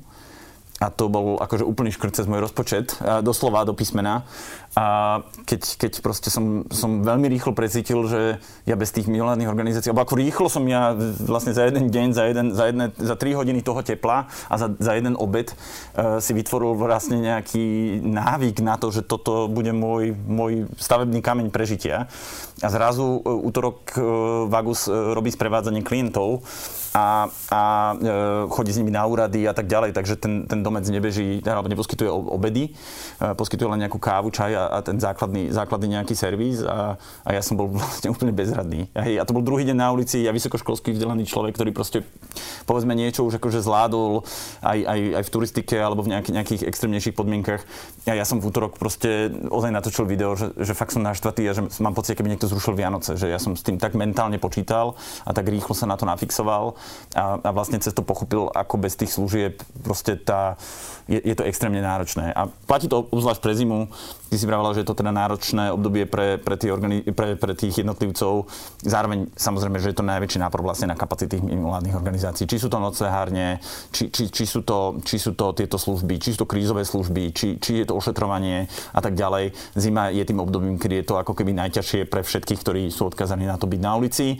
a 0.82 0.90
to 0.90 1.06
bol 1.06 1.38
akože 1.38 1.62
úplný 1.62 1.94
škrt 1.94 2.18
cez 2.18 2.26
môj 2.26 2.42
rozpočet, 2.42 2.98
doslova 3.22 3.62
do 3.62 3.70
písmena. 3.70 4.26
A 4.72 5.20
keď, 5.44 5.60
keď 5.76 5.92
proste 6.00 6.32
som, 6.32 6.64
som 6.72 7.04
veľmi 7.04 7.28
rýchlo 7.28 7.52
precítil, 7.52 8.08
že 8.08 8.40
ja 8.64 8.72
bez 8.72 8.88
tých 8.88 9.04
mimovládnych 9.04 9.50
organizácií, 9.52 9.92
alebo 9.92 10.08
ako 10.08 10.16
rýchlo 10.16 10.48
som 10.48 10.64
ja 10.64 10.96
vlastne 11.28 11.52
za 11.52 11.68
jeden 11.68 11.92
deň, 11.92 12.06
za, 12.16 12.24
jeden, 12.24 12.46
za, 12.56 12.64
jedne, 12.72 12.86
za 12.96 13.12
tri 13.20 13.36
hodiny 13.36 13.60
toho 13.60 13.84
tepla 13.84 14.32
a 14.48 14.54
za, 14.56 14.72
za 14.72 14.96
jeden 14.96 15.12
obed 15.20 15.52
uh, 15.52 16.24
si 16.24 16.32
vytvoril 16.32 16.72
vlastne 16.72 17.20
nejaký 17.20 18.00
návyk 18.00 18.64
na 18.64 18.80
to, 18.80 18.88
že 18.88 19.04
toto 19.04 19.44
bude 19.44 19.76
môj, 19.76 20.16
môj 20.16 20.72
stavebný 20.80 21.20
kameň 21.20 21.52
prežitia. 21.52 22.08
A 22.64 22.68
zrazu 22.72 23.20
uh, 23.20 23.28
útorok 23.28 23.92
uh, 24.00 24.02
Vagus 24.48 24.88
uh, 24.88 25.12
robí 25.12 25.28
sprevádzanie 25.28 25.84
klientov 25.84 26.40
a, 26.92 27.24
a 27.48 27.62
e, 27.96 28.06
chodí 28.52 28.72
s 28.72 28.76
nimi 28.76 28.92
na 28.92 29.08
úrady 29.08 29.48
a 29.48 29.56
tak 29.56 29.64
ďalej, 29.64 29.96
takže 29.96 30.20
ten, 30.20 30.44
ten 30.44 30.60
domec 30.60 30.84
nebeží, 30.84 31.40
alebo 31.40 31.68
neposkytuje 31.72 32.10
obedy, 32.12 32.68
e, 32.68 33.32
poskytuje 33.32 33.68
len 33.72 33.80
nejakú 33.80 33.96
kávu, 33.96 34.28
čaj 34.28 34.52
a, 34.52 34.61
a 34.68 34.78
ten 34.84 35.00
základný, 35.00 35.50
základný 35.50 35.98
nejaký 35.98 36.14
servis 36.14 36.62
a, 36.62 37.00
a 37.26 37.30
ja 37.34 37.42
som 37.42 37.58
bol 37.58 37.70
vlastne 37.72 38.12
úplne 38.12 38.30
bezradný. 38.30 38.86
Hej, 38.94 39.18
a 39.18 39.26
to 39.26 39.34
bol 39.34 39.42
druhý 39.42 39.66
deň 39.66 39.76
na 39.76 39.88
ulici, 39.90 40.22
ja 40.22 40.30
vysokoškolský 40.30 40.94
vzdelaný 40.94 41.26
človek, 41.26 41.56
ktorý 41.56 41.70
proste 41.74 42.06
povedzme 42.66 42.94
niečo 42.94 43.26
už 43.26 43.42
akože 43.42 43.64
zvládol 43.64 44.22
aj, 44.62 44.78
aj, 44.86 45.00
aj 45.18 45.22
v 45.26 45.32
turistike 45.32 45.76
alebo 45.78 46.06
v 46.06 46.14
nejaký, 46.14 46.30
nejakých 46.30 46.62
extrémnejších 46.68 47.16
podmienkach. 47.16 47.62
Ja, 48.06 48.14
ja 48.14 48.26
som 48.26 48.38
v 48.38 48.50
útorok 48.50 48.78
proste 48.78 49.30
ozaj 49.50 49.70
natočil 49.70 50.06
video, 50.06 50.34
že, 50.34 50.54
že 50.58 50.74
fakt 50.74 50.94
som 50.94 51.02
naštvatý 51.02 51.42
a 51.50 51.52
že 51.54 51.62
mám 51.82 51.94
pocit, 51.94 52.18
keby 52.18 52.34
niekto 52.34 52.50
zrušil 52.50 52.74
Vianoce, 52.74 53.18
že 53.18 53.30
ja 53.30 53.38
som 53.38 53.54
s 53.54 53.62
tým 53.66 53.78
tak 53.78 53.94
mentálne 53.98 54.38
počítal 54.42 54.94
a 55.26 55.30
tak 55.30 55.50
rýchlo 55.50 55.74
sa 55.74 55.86
na 55.86 55.94
to 55.98 56.06
nafixoval 56.06 56.74
a, 57.14 57.38
a 57.42 57.50
vlastne 57.54 57.78
cez 57.78 57.94
to 57.94 58.02
pochopil, 58.02 58.50
ako 58.50 58.74
bez 58.78 58.98
tých 58.98 59.14
služieb 59.14 59.62
proste 59.82 60.18
tá, 60.18 60.56
je, 61.06 61.18
je 61.18 61.34
to 61.34 61.46
extrémne 61.46 61.78
náročné. 61.82 62.32
A 62.32 62.48
platí 62.66 62.86
to 62.86 63.04
obzvlášť 63.10 63.40
pre 63.42 63.52
zimu. 63.54 63.90
Ty 64.32 64.36
si 64.40 64.46
pravila, 64.52 64.76
že 64.76 64.84
je 64.84 64.88
to 64.92 65.00
teda 65.00 65.16
náročné 65.16 65.72
obdobie 65.72 66.04
pre, 66.04 66.36
pre, 66.36 66.60
tých, 66.60 66.68
organi- 66.68 67.00
pre, 67.08 67.40
pre 67.40 67.56
tých 67.56 67.80
jednotlivcov. 67.80 68.52
Zároveň 68.84 69.32
samozrejme, 69.32 69.80
že 69.80 69.96
je 69.96 69.96
to 69.96 70.04
najväčší 70.04 70.44
nápor 70.44 70.60
vlastne 70.60 70.92
na 70.92 70.96
kapacity 71.00 71.40
mimovládnych 71.40 71.96
organizácií. 71.96 72.44
Či 72.44 72.60
sú 72.60 72.68
to 72.68 72.76
nocehárne, 72.76 73.64
či, 73.88 74.12
či, 74.12 74.28
či, 74.28 74.44
sú 74.44 74.60
to, 74.60 75.00
či 75.08 75.16
sú 75.16 75.32
to 75.32 75.56
tieto 75.56 75.80
služby, 75.80 76.20
či 76.20 76.36
sú 76.36 76.44
to 76.44 76.50
krízové 76.52 76.84
služby, 76.84 77.32
či, 77.32 77.56
či 77.56 77.80
je 77.80 77.88
to 77.88 77.96
ošetrovanie 77.96 78.68
a 78.92 79.00
tak 79.00 79.16
ďalej. 79.16 79.56
Zima 79.72 80.12
je 80.12 80.20
tým 80.20 80.44
obdobím, 80.44 80.76
kedy 80.76 81.00
je 81.00 81.06
to 81.08 81.16
ako 81.16 81.32
keby 81.32 81.56
najťažšie 81.56 82.04
pre 82.12 82.20
všetkých, 82.20 82.60
ktorí 82.60 82.82
sú 82.92 83.08
odkazaní 83.08 83.48
na 83.48 83.56
to 83.56 83.64
byť 83.64 83.80
na 83.80 83.96
ulici. 83.96 84.36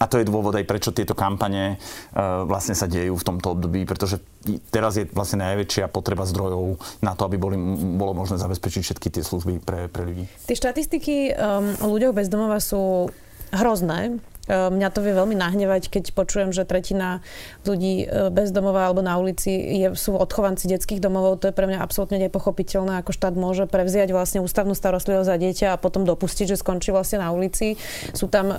A 0.00 0.04
to 0.08 0.16
je 0.18 0.28
dôvod 0.28 0.56
aj 0.56 0.64
prečo 0.64 0.90
tieto 0.94 1.12
kampane 1.12 1.76
uh, 1.76 2.48
vlastne 2.48 2.72
sa 2.72 2.88
dejú 2.88 3.12
v 3.18 3.26
tomto 3.26 3.52
období, 3.52 3.84
pretože 3.84 4.18
teraz 4.72 4.96
je 4.96 5.04
vlastne 5.12 5.44
najväčšia 5.44 5.92
potreba 5.92 6.24
zdrojov 6.24 6.80
na 7.04 7.12
to, 7.12 7.28
aby 7.28 7.36
boli, 7.36 7.56
bolo 8.00 8.16
možné 8.16 8.40
zabezpečiť 8.40 8.82
všetky 8.82 9.08
tie 9.12 9.22
služby 9.22 9.60
pre, 9.62 9.86
pre 9.92 10.02
ľudí. 10.08 10.24
Tie 10.48 10.56
štatistiky 10.56 11.36
um, 11.36 11.76
o 11.84 11.86
ľuďoch 11.92 12.16
bez 12.16 12.26
domova 12.32 12.58
sú 12.58 13.12
hrozné. 13.52 14.16
E, 14.50 14.70
mňa 14.70 14.88
to 14.90 15.06
vie 15.06 15.14
veľmi 15.14 15.38
nahnevať, 15.38 15.86
keď 15.86 16.04
počujem, 16.18 16.50
že 16.50 16.66
tretina 16.66 17.22
ľudí 17.62 18.02
e, 18.02 18.34
bez 18.34 18.50
domova 18.50 18.90
alebo 18.90 18.98
na 18.98 19.14
ulici 19.14 19.54
je, 19.54 19.94
sú 19.94 20.18
odchovanci 20.18 20.66
detských 20.66 20.98
domovov. 20.98 21.46
To 21.46 21.50
je 21.50 21.54
pre 21.54 21.70
mňa 21.70 21.78
absolútne 21.78 22.18
nepochopiteľné, 22.18 22.98
ako 22.98 23.14
štát 23.14 23.38
môže 23.38 23.70
prevziať 23.70 24.10
vlastne 24.10 24.42
ústavnú 24.42 24.74
starostlivosť 24.74 25.28
za 25.30 25.36
dieťa 25.38 25.68
a 25.74 25.80
potom 25.80 26.02
dopustiť, 26.02 26.54
že 26.54 26.56
skončí 26.58 26.90
vlastne 26.90 27.22
na 27.22 27.30
ulici. 27.30 27.78
Sú 28.10 28.26
tam 28.26 28.50
um, 28.50 28.56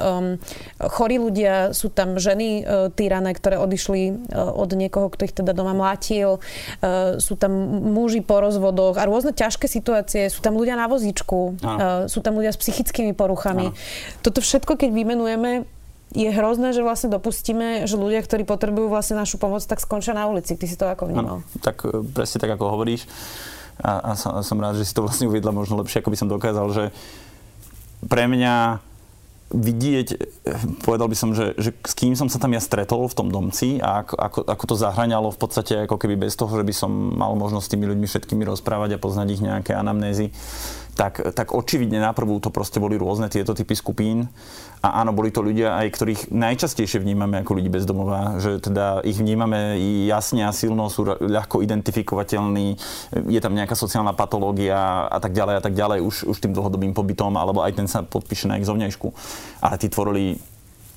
chorí 0.79 1.19
ľudia, 1.19 1.75
sú 1.75 1.91
tam 1.91 2.15
ženy 2.15 2.63
uh, 2.63 2.87
týrané, 2.87 3.35
ktoré 3.35 3.59
odišli 3.59 4.31
uh, 4.31 4.55
od 4.55 4.71
niekoho, 4.71 5.11
kto 5.11 5.27
ich 5.27 5.35
teda 5.35 5.51
doma 5.51 5.75
mlátil. 5.75 6.39
Uh, 6.79 7.19
sú 7.19 7.35
tam 7.35 7.51
muži 7.91 8.23
po 8.23 8.39
rozvodoch 8.39 8.95
a 8.95 9.03
rôzne 9.03 9.35
ťažké 9.35 9.67
situácie. 9.67 10.31
Sú 10.31 10.39
tam 10.39 10.55
ľudia 10.55 10.79
na 10.79 10.87
vozíčku, 10.87 11.59
uh, 11.59 12.07
sú 12.07 12.23
tam 12.23 12.39
ľudia 12.39 12.55
s 12.55 12.59
psychickými 12.63 13.11
poruchami. 13.11 13.75
Ano. 13.75 14.23
Toto 14.23 14.39
všetko, 14.39 14.79
keď 14.79 14.89
vymenujeme, 14.95 15.67
je 16.13 16.29
hrozné, 16.29 16.77
že 16.77 16.85
vlastne 16.85 17.09
dopustíme, 17.09 17.89
že 17.89 17.97
ľudia, 17.97 18.21
ktorí 18.21 18.45
potrebujú 18.45 18.87
vlastne 18.87 19.17
našu 19.17 19.41
pomoc, 19.41 19.65
tak 19.65 19.81
skončia 19.81 20.13
na 20.13 20.29
ulici. 20.29 20.53
Ty 20.53 20.65
si 20.69 20.77
to 20.77 20.85
ako 20.85 21.09
vnímal? 21.09 21.41
No, 21.43 21.59
tak 21.65 21.81
e, 21.83 22.05
presne 22.05 22.37
tak, 22.37 22.53
ako 22.53 22.77
hovoríš. 22.77 23.09
A, 23.81 24.13
a 24.13 24.17
som, 24.17 24.37
som 24.45 24.61
rád, 24.61 24.77
že 24.77 24.85
si 24.85 24.93
to 24.93 25.01
vlastne 25.01 25.25
uviedla 25.25 25.49
možno 25.49 25.81
lepšie, 25.81 26.05
ako 26.05 26.13
by 26.13 26.17
som 26.21 26.29
dokázal, 26.29 26.65
že 26.69 26.83
pre 28.05 28.29
mňa 28.29 28.85
vidieť, 29.53 30.07
e, 30.13 30.17
povedal 30.85 31.09
by 31.09 31.17
som, 31.17 31.33
že, 31.33 31.57
že 31.57 31.73
s 31.73 31.93
kým 31.97 32.13
som 32.13 32.29
sa 32.29 32.37
tam 32.37 32.53
ja 32.53 32.61
stretol 32.61 33.05
v 33.09 33.17
tom 33.17 33.29
domci 33.33 33.81
a 33.81 34.05
ako, 34.05 34.15
ako, 34.17 34.39
ako 34.49 34.63
to 34.69 34.75
zahraňalo 34.77 35.29
v 35.33 35.39
podstate 35.41 35.73
ako 35.89 35.97
keby 35.97 36.29
bez 36.29 36.37
toho, 36.37 36.49
že 36.53 36.65
by 36.65 36.73
som 36.73 36.89
mal 36.89 37.33
možnosť 37.37 37.65
s 37.65 37.71
tými 37.73 37.85
ľuďmi 37.89 38.05
všetkými 38.05 38.43
rozprávať 38.45 38.97
a 38.97 39.01
poznať 39.01 39.27
ich 39.33 39.41
nejaké 39.41 39.73
anamnézy 39.77 40.33
tak, 40.93 41.21
tak 41.33 41.53
očividne 41.53 41.97
na 41.97 42.13
to 42.13 42.49
proste 42.53 42.77
boli 42.77 42.97
rôzne 42.97 43.25
tieto 43.29 43.57
typy 43.57 43.73
skupín. 43.73 44.29
A 44.83 44.99
áno, 44.99 45.15
boli 45.15 45.31
to 45.31 45.39
ľudia 45.39 45.79
aj, 45.79 45.95
ktorých 45.95 46.21
najčastejšie 46.35 46.99
vnímame 46.99 47.39
ako 47.39 47.55
ľudí 47.55 47.71
bezdomová, 47.71 48.35
že 48.43 48.59
teda 48.59 48.99
ich 49.07 49.15
vnímame 49.15 49.79
jasne 50.03 50.43
a 50.43 50.51
silno, 50.51 50.91
sú 50.91 51.07
ľahko 51.07 51.63
identifikovateľní, 51.63 52.75
je 53.31 53.39
tam 53.39 53.55
nejaká 53.55 53.79
sociálna 53.79 54.11
patológia 54.11 55.07
a 55.07 55.23
tak 55.23 55.31
ďalej 55.31 55.55
a 55.55 55.61
tak 55.63 55.73
ďalej, 55.79 56.03
už, 56.03 56.15
už 56.27 56.37
tým 56.43 56.51
dlhodobým 56.51 56.91
pobytom, 56.91 57.31
alebo 57.39 57.63
aj 57.63 57.79
ten 57.79 57.87
sa 57.87 58.03
podpíše 58.03 58.51
na 58.51 58.59
ich 58.59 58.67
zovňajšku. 58.67 59.07
Ale 59.63 59.79
tí 59.79 59.87
tvorili 59.87 60.35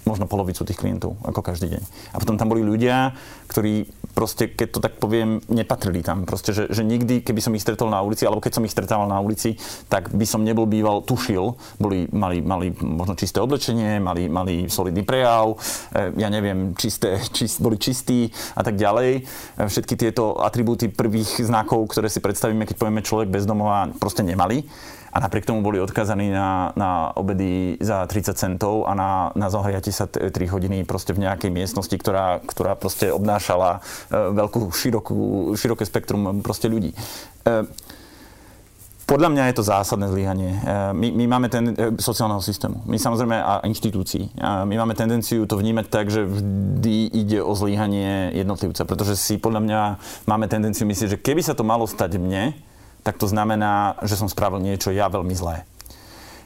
možno 0.07 0.31
polovicu 0.31 0.63
tých 0.63 0.79
klientov, 0.79 1.19
ako 1.27 1.43
každý 1.43 1.77
deň. 1.77 1.83
A 2.15 2.17
potom 2.23 2.39
tam 2.39 2.47
boli 2.47 2.63
ľudia, 2.63 3.13
ktorí 3.51 3.91
proste, 4.15 4.49
keď 4.49 4.69
to 4.73 4.81
tak 4.81 4.97
poviem, 5.03 5.43
nepatrili 5.51 6.01
tam. 6.01 6.25
Proste, 6.25 6.55
že, 6.55 6.71
že 6.71 6.87
nikdy, 6.87 7.21
keby 7.21 7.43
som 7.43 7.53
ich 7.53 7.61
stretol 7.61 7.91
na 7.91 8.01
ulici, 8.01 8.25
alebo 8.25 8.41
keď 8.41 8.57
som 8.57 8.65
ich 8.65 8.73
stretával 8.73 9.11
na 9.11 9.19
ulici, 9.19 9.59
tak 9.91 10.15
by 10.15 10.25
som 10.25 10.47
nebol 10.47 10.65
býval, 10.65 11.05
tušil, 11.05 11.59
boli, 11.77 12.07
mali, 12.15 12.41
mali 12.41 12.73
možno 12.81 13.19
čisté 13.19 13.43
oblečenie, 13.43 13.99
mali, 14.01 14.31
mali 14.31 14.71
solidný 14.71 15.03
prejav, 15.03 15.59
e, 15.93 16.17
ja 16.17 16.31
neviem, 16.31 16.73
čisté, 16.79 17.21
čist, 17.37 17.61
boli 17.61 17.77
čistí 17.77 18.31
a 18.57 18.63
tak 18.63 18.79
ďalej. 18.79 19.21
E, 19.21 19.23
všetky 19.69 19.99
tieto 19.99 20.39
atribúty 20.41 20.89
prvých 20.89 21.45
znakov, 21.45 21.91
ktoré 21.93 22.09
si 22.09 22.23
predstavíme, 22.23 22.65
keď 22.65 22.77
povieme 22.79 23.05
človek 23.05 23.29
bezdomová, 23.29 23.93
proste 24.01 24.25
nemali 24.25 24.65
a 25.17 25.21
napriek 25.21 25.49
tomu 25.49 25.65
boli 25.65 25.81
odkazaní 25.81 26.29
na, 26.29 26.77
na 26.77 27.09
obedy 27.17 27.81
za 27.81 28.05
30 28.05 28.37
centov 28.37 28.85
a 28.85 28.93
na, 28.93 29.33
na 29.33 29.49
zohriate 29.49 29.89
sa 29.89 30.05
3 30.05 30.29
hodiny 30.29 30.85
proste 30.85 31.17
v 31.17 31.25
nejakej 31.25 31.49
miestnosti, 31.49 31.97
ktorá, 31.97 32.45
ktorá 32.45 32.77
proste 32.77 33.09
obnášala 33.09 33.81
e, 33.81 34.13
veľkú, 34.13 34.69
širokú, 34.69 35.17
široké 35.57 35.89
spektrum 35.89 36.45
proste 36.45 36.69
ľudí. 36.69 36.93
E, 36.93 37.65
podľa 39.09 39.33
mňa 39.33 39.43
je 39.49 39.57
to 39.57 39.65
zásadné 39.65 40.13
zlyhanie. 40.13 40.53
E, 40.53 40.93
my, 40.93 41.09
my 41.17 41.25
máme 41.33 41.49
ten 41.49 41.73
sociálneho 41.97 42.45
systému, 42.45 42.85
my 42.85 43.01
samozrejme 43.01 43.41
a 43.41 43.65
inštitúcií. 43.65 44.37
My 44.69 44.75
máme 44.77 44.93
tendenciu 44.93 45.49
to 45.49 45.57
vnímať 45.57 45.87
tak, 45.89 46.13
že 46.13 46.29
vždy 46.29 47.09
ide 47.17 47.41
o 47.41 47.57
zlyhanie 47.57 48.37
jednotlivca, 48.37 48.85
pretože 48.85 49.17
si 49.17 49.41
podľa 49.41 49.65
mňa 49.65 49.81
máme 50.29 50.45
tendenciu 50.45 50.85
myslieť, 50.85 51.17
že 51.17 51.23
keby 51.25 51.41
sa 51.41 51.57
to 51.57 51.65
malo 51.65 51.89
stať 51.89 52.21
mne, 52.21 52.53
tak 53.07 53.23
to 53.23 53.31
znamená, 53.31 54.03
že 54.03 54.19
som 54.19 54.27
spravil 54.27 54.59
niečo 54.59 54.91
ja 54.91 55.07
veľmi 55.07 55.31
zlé. 55.31 55.63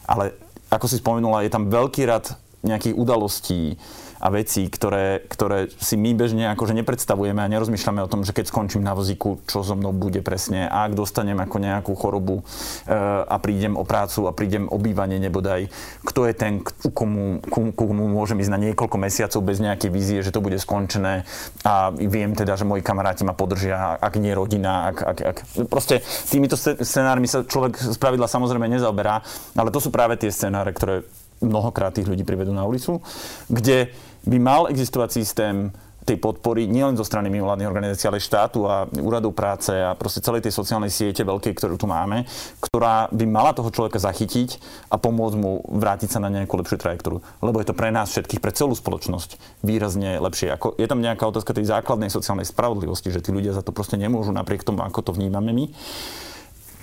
Ale 0.05 0.37
ako 0.69 0.85
si 0.85 1.01
spomenula, 1.01 1.49
je 1.49 1.55
tam 1.57 1.73
veľký 1.73 2.05
rad 2.05 2.37
nejakých 2.61 2.93
udalostí, 3.01 3.81
a 4.21 4.29
vecí, 4.29 4.69
ktoré, 4.69 5.25
ktoré 5.25 5.73
si 5.81 5.97
my 5.97 6.13
bežne 6.13 6.53
akože 6.53 6.77
nepredstavujeme 6.77 7.41
a 7.41 7.49
nerozmýšľame 7.49 8.05
o 8.05 8.11
tom, 8.13 8.21
že 8.23 8.37
keď 8.37 8.53
skončím 8.53 8.85
na 8.85 8.93
vozíku, 8.93 9.41
čo 9.49 9.65
so 9.65 9.73
mnou 9.73 9.97
bude 9.97 10.21
presne 10.21 10.69
a 10.69 10.85
ak 10.85 10.93
dostanem 10.93 11.41
ako 11.41 11.57
nejakú 11.57 11.93
chorobu 11.97 12.41
e, 12.41 12.95
a 13.25 13.37
prídem 13.41 13.81
o 13.81 13.85
prácu 13.89 14.29
a 14.29 14.37
prídem 14.37 14.69
o 14.69 14.77
bývanie 14.77 15.17
nebodaj, 15.17 15.73
kto 16.05 16.29
je 16.29 16.35
ten, 16.37 16.61
ku 16.61 16.93
komu, 16.93 17.41
ku, 17.49 17.73
komu 17.73 18.13
môžem 18.13 18.45
ísť 18.45 18.53
na 18.53 18.61
niekoľko 18.61 18.97
mesiacov 19.01 19.41
bez 19.41 19.57
nejakej 19.65 19.91
vízie, 19.91 20.21
že 20.21 20.37
to 20.37 20.45
bude 20.45 20.61
skončené 20.61 21.25
a 21.65 21.89
viem 21.97 22.37
teda, 22.37 22.61
že 22.61 22.69
moji 22.69 22.85
kamaráti 22.85 23.25
ma 23.25 23.33
podržia, 23.33 23.97
ak 23.97 24.21
nie 24.21 24.37
rodina, 24.37 24.93
ak, 24.93 24.99
ak, 25.01 25.19
ak. 25.25 25.37
Proste 25.73 26.05
týmito 26.29 26.61
scenármi 26.61 27.25
sa 27.25 27.41
človek 27.41 27.81
z 27.81 27.97
pravidla 27.97 28.29
samozrejme 28.29 28.69
nezaoberá, 28.69 29.25
ale 29.57 29.73
to 29.73 29.81
sú 29.81 29.89
práve 29.89 30.21
tie 30.21 30.29
scenáre, 30.29 30.77
ktoré 30.77 31.09
mnohokrát 31.41 31.97
tých 31.97 32.05
ľudí 32.05 32.23
privedú 32.23 32.53
na 32.53 32.69
ulicu, 32.69 33.01
kde 33.49 33.89
by 34.25 34.37
mal 34.41 34.69
existovať 34.69 35.09
systém 35.21 35.73
tej 36.11 36.17
podpory 36.17 36.65
nielen 36.65 36.97
zo 36.97 37.05
strany 37.05 37.29
mimovládnych 37.29 37.71
organizácií, 37.71 38.09
ale 38.09 38.19
štátu 38.19 38.65
a 38.67 38.89
úradov 38.99 39.37
práce 39.37 39.71
a 39.71 39.93
proste 39.95 40.25
celej 40.25 40.43
tej 40.43 40.57
sociálnej 40.57 40.91
siete 40.91 41.23
veľkej, 41.23 41.53
ktorú 41.55 41.77
tu 41.77 41.87
máme, 41.87 42.25
ktorá 42.59 43.13
by 43.13 43.25
mala 43.29 43.53
toho 43.53 43.69
človeka 43.69 44.01
zachytiť 44.01 44.59
a 44.91 44.97
pomôcť 44.97 45.37
mu 45.37 45.63
vrátiť 45.69 46.17
sa 46.17 46.19
na 46.19 46.33
nejakú 46.33 46.57
lepšiu 46.57 46.81
trajektóru. 46.81 47.21
Lebo 47.45 47.61
je 47.61 47.69
to 47.69 47.79
pre 47.79 47.93
nás 47.93 48.11
všetkých, 48.11 48.43
pre 48.43 48.51
celú 48.51 48.73
spoločnosť 48.73 49.63
výrazne 49.63 50.19
lepšie. 50.19 50.57
Ako, 50.57 50.75
je 50.81 50.89
tam 50.89 51.05
nejaká 51.05 51.23
otázka 51.29 51.53
tej 51.53 51.69
základnej 51.69 52.09
sociálnej 52.09 52.49
spravodlivosti, 52.49 53.13
že 53.13 53.23
tí 53.23 53.31
ľudia 53.31 53.53
za 53.53 53.63
to 53.63 53.71
proste 53.71 54.01
nemôžu 54.01 54.33
napriek 54.33 54.65
tomu, 54.65 54.83
ako 54.83 55.13
to 55.13 55.13
vnímame 55.15 55.53
my 55.53 55.67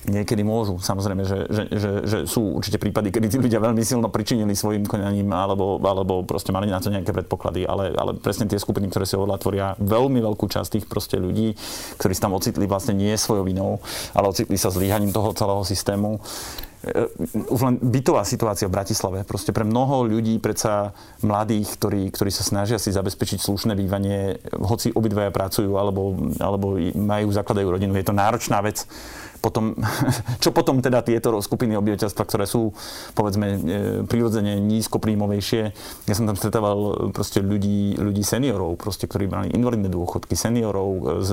niekedy 0.08 0.42
môžu. 0.42 0.80
Samozrejme, 0.80 1.24
že, 1.28 1.38
že, 1.52 1.64
že, 1.68 1.92
že 2.08 2.18
sú 2.26 2.56
určite 2.58 2.80
prípady, 2.80 3.12
kedy 3.12 3.28
tí 3.28 3.38
ľudia 3.38 3.60
veľmi 3.60 3.84
silno 3.84 4.08
pričinili 4.08 4.56
svojim 4.56 4.88
konaním 4.88 5.28
alebo, 5.36 5.78
alebo 5.84 6.24
proste 6.24 6.56
mali 6.56 6.72
na 6.72 6.80
to 6.80 6.88
nejaké 6.88 7.12
predpoklady, 7.12 7.68
ale, 7.68 7.92
ale 7.92 8.16
presne 8.16 8.48
tie 8.48 8.58
skupiny, 8.58 8.88
ktoré 8.88 9.04
si 9.04 9.20
oveľa 9.20 9.38
tvoria 9.44 9.68
veľmi 9.78 10.24
veľkú 10.24 10.48
časť 10.48 10.80
tých 10.80 10.86
proste 10.88 11.20
ľudí, 11.20 11.54
ktorí 12.00 12.14
sa 12.16 12.32
tam 12.32 12.40
ocitli 12.40 12.64
vlastne 12.66 12.96
nie 12.96 13.12
svojou 13.20 13.44
vinou, 13.44 13.84
ale 14.16 14.32
ocitli 14.32 14.56
sa 14.56 14.72
zlíhaním 14.72 15.12
toho 15.12 15.36
celého 15.36 15.64
systému 15.68 16.24
e, 16.88 17.04
už 17.52 17.60
len 17.68 17.76
bytová 17.76 18.24
situácia 18.24 18.72
v 18.72 18.80
Bratislave. 18.80 19.28
Proste 19.28 19.52
pre 19.52 19.68
mnoho 19.68 20.08
ľudí, 20.08 20.40
predsa 20.40 20.96
mladých, 21.20 21.76
ktorí, 21.76 22.16
ktorí 22.16 22.32
sa 22.32 22.48
snažia 22.48 22.80
si 22.80 22.96
zabezpečiť 22.96 23.44
slušné 23.44 23.76
bývanie, 23.76 24.40
hoci 24.56 24.96
obidvaja 24.96 25.36
pracujú 25.36 25.76
alebo, 25.76 26.16
alebo 26.40 26.80
majú, 26.96 27.28
zakladajú 27.36 27.68
rodinu, 27.76 27.92
je 28.00 28.08
to 28.08 28.16
náročná 28.16 28.64
vec 28.64 28.88
potom, 29.40 29.78
čo 30.44 30.50
potom 30.52 30.82
teda 30.82 31.06
tieto 31.06 31.40
skupiny 31.40 31.78
obyvateľstva, 31.78 32.24
ktoré 32.28 32.46
sú 32.50 32.74
povedzme 33.14 33.48
e, 33.48 33.58
prirodzene 34.06 34.60
nízkopríjmovejšie. 34.62 35.62
Ja 36.10 36.14
som 36.14 36.26
tam 36.26 36.36
stretával 36.36 36.78
e, 36.78 36.92
proste 37.14 37.40
ľudí, 37.40 37.96
ľudí 37.98 38.22
seniorov, 38.26 38.78
proste, 38.82 39.06
ktorí 39.06 39.30
mali 39.30 39.54
invalidné 39.54 39.88
dôchodky, 39.88 40.34
seniorov 40.36 40.90
e, 40.90 41.02
s 41.24 41.32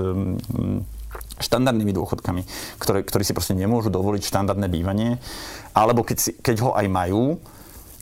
štandardnými 1.34 1.90
dôchodkami, 1.90 2.42
ktoré, 2.78 3.02
ktorí 3.02 3.23
si 3.26 3.34
proste 3.34 3.58
nemôžu 3.58 3.90
dovoliť 3.90 4.23
štandardné 4.23 4.66
bývanie, 4.70 5.18
alebo 5.75 6.06
keď, 6.06 6.18
si, 6.18 6.30
keď 6.38 6.56
ho 6.62 6.70
aj 6.78 6.87
majú, 6.87 7.42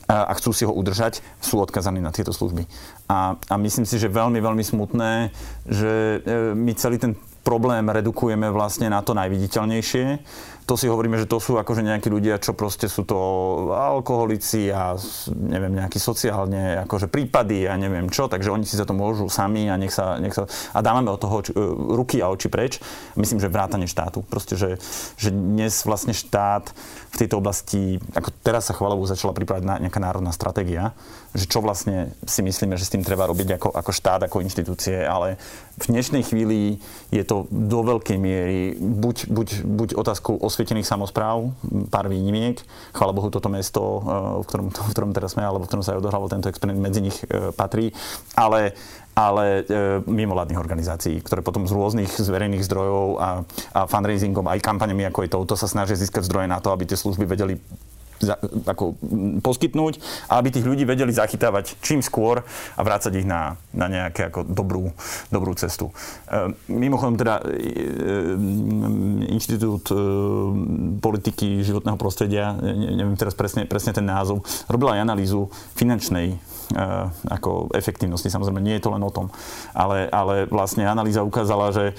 a 0.03 0.35
chcú 0.35 0.51
si 0.51 0.67
ho 0.67 0.73
udržať, 0.75 1.23
sú 1.39 1.63
odkazaní 1.63 2.03
na 2.03 2.11
tieto 2.11 2.35
služby. 2.35 2.67
A, 3.07 3.39
a 3.39 3.55
myslím 3.55 3.87
si, 3.87 3.95
že 3.95 4.11
veľmi, 4.11 4.35
veľmi 4.43 4.59
smutné, 4.59 5.31
že 5.63 6.19
my 6.53 6.71
celý 6.75 6.99
ten 6.99 7.15
problém 7.43 7.91
redukujeme 7.91 8.47
vlastne 8.49 8.87
na 8.87 9.03
to 9.03 9.11
najviditeľnejšie 9.13 10.05
to 10.63 10.79
si 10.79 10.87
hovoríme, 10.87 11.19
že 11.19 11.27
to 11.27 11.37
sú 11.43 11.59
akože 11.59 11.83
nejakí 11.83 12.07
ľudia, 12.07 12.39
čo 12.39 12.55
proste 12.55 12.87
sú 12.87 13.03
to 13.03 13.17
alkoholici 13.71 14.71
a 14.71 14.95
neviem, 15.35 15.75
nejakí 15.75 15.99
sociálne 15.99 16.83
akože 16.87 17.11
prípady 17.11 17.67
a 17.67 17.75
neviem 17.75 18.07
čo, 18.07 18.31
takže 18.31 18.51
oni 18.51 18.63
si 18.63 18.79
za 18.79 18.87
to 18.87 18.95
môžu 18.95 19.27
sami 19.27 19.67
a 19.67 19.75
nech 19.75 19.91
sa, 19.91 20.17
nech 20.17 20.31
sa 20.31 20.47
a 20.71 20.79
dávame 20.79 21.11
od 21.11 21.19
toho 21.19 21.43
či, 21.43 21.51
e, 21.51 21.59
ruky 21.93 22.23
a 22.23 22.31
oči 22.31 22.47
preč. 22.47 22.79
Myslím, 23.19 23.43
že 23.43 23.51
vrátanie 23.51 23.85
štátu. 23.85 24.23
Proste, 24.23 24.55
že, 24.55 24.79
že 25.19 25.29
dnes 25.29 25.83
vlastne 25.83 26.15
štát 26.15 26.71
v 27.13 27.15
tejto 27.19 27.37
oblasti, 27.37 28.01
ako 28.17 28.33
teraz 28.41 28.71
sa 28.71 28.73
chváľovo 28.73 29.05
začala 29.05 29.37
pripravať 29.37 29.63
na, 29.67 29.75
nejaká 29.77 30.01
národná 30.01 30.33
stratégia, 30.33 30.97
že 31.37 31.45
čo 31.45 31.61
vlastne 31.61 32.13
si 32.25 32.41
myslíme, 32.41 32.73
že 32.77 32.85
s 32.89 32.93
tým 32.93 33.05
treba 33.05 33.29
robiť 33.29 33.61
ako, 33.61 33.69
ako 33.69 33.91
štát, 33.93 34.25
ako 34.25 34.41
inštitúcie, 34.41 35.05
ale 35.05 35.37
v 35.77 35.85
dnešnej 35.89 36.21
chvíli 36.25 36.77
je 37.09 37.23
to 37.25 37.49
do 37.49 37.81
veľkej 37.81 38.17
miery 38.21 38.77
buď, 38.77 39.29
buď, 39.29 39.47
buď 39.65 39.89
otázkou 39.97 40.37
osvietených 40.53 40.85
samozpráv, 40.85 41.49
pár 41.89 42.05
výnimiek. 42.05 42.61
Chvála 42.93 43.17
Bohu, 43.17 43.33
toto 43.33 43.49
mesto, 43.49 43.81
eh, 43.81 44.41
v 44.41 44.45
ktorom, 44.45 44.67
v 44.89 44.91
ktorom 44.93 45.11
teraz 45.17 45.33
sme, 45.33 45.41
alebo 45.41 45.65
v 45.65 45.69
ktorom 45.73 45.81
sa 45.81 45.97
aj 45.97 46.05
odohral 46.05 46.29
tento 46.29 46.47
experiment, 46.53 46.77
medzi 46.77 47.01
nich 47.01 47.17
eh, 47.25 47.49
patrí. 47.49 47.89
Ale 48.37 48.77
ale 49.13 49.61
e, 49.69 50.01
mimovládnych 50.09 50.57
organizácií, 50.57 51.21
ktoré 51.21 51.45
potom 51.45 51.69
z 51.69 51.73
rôznych 51.77 52.09
z 52.09 52.25
verejných 52.25 52.65
zdrojov 52.65 53.21
a, 53.21 53.45
a 53.77 53.79
fundraisingom, 53.85 54.49
aj 54.49 54.65
kampaniami 54.65 55.05
ako 55.05 55.19
je 55.21 55.29
to, 55.29 55.37
to 55.53 55.55
sa 55.57 55.69
snažia 55.69 55.93
získať 55.93 56.25
zdroje 56.25 56.49
na 56.49 56.57
to, 56.57 56.73
aby 56.73 56.89
tie 56.89 56.97
služby 56.97 57.29
vedeli 57.29 57.61
za, 58.19 58.37
ako 58.67 58.97
poskytnť 59.41 59.95
a 60.29 60.37
aby 60.37 60.53
tých 60.53 60.67
ľudí 60.67 60.83
vedeli 60.85 61.09
zachytávať 61.09 61.81
čím 61.81 62.05
skôr 62.05 62.45
a 62.77 62.81
vrácať 62.81 63.23
ich 63.23 63.27
na, 63.27 63.57
na 63.73 63.89
nejaké 63.89 64.29
dobrú, 64.49 64.93
dobrú 65.33 65.53
cestu. 65.57 65.89
E, 66.29 66.53
mimochodom 66.69 67.17
teda 67.17 67.41
e, 67.41 67.43
Inštitút 69.33 69.89
e, 69.89 69.97
politiky 71.01 71.65
životného 71.65 71.97
prostredia, 71.97 72.53
ne, 72.53 73.01
neviem 73.01 73.17
teraz 73.17 73.33
presne, 73.33 73.65
presne 73.65 73.95
ten 73.95 74.05
názov, 74.05 74.45
robil 74.69 74.93
aj 74.93 75.03
analýzu 75.03 75.49
finančnej 75.73 76.27
e, 76.33 76.37
ako 77.29 77.73
efektívnosti. 77.73 78.29
Samozrejme, 78.29 78.61
nie 78.61 78.77
je 78.77 78.83
to 78.83 78.93
len 78.93 79.03
o 79.03 79.11
tom. 79.11 79.33
Ale, 79.73 80.07
ale 80.09 80.45
vlastne 80.47 80.85
analýza 80.85 81.25
ukázala, 81.25 81.73
že 81.73 81.97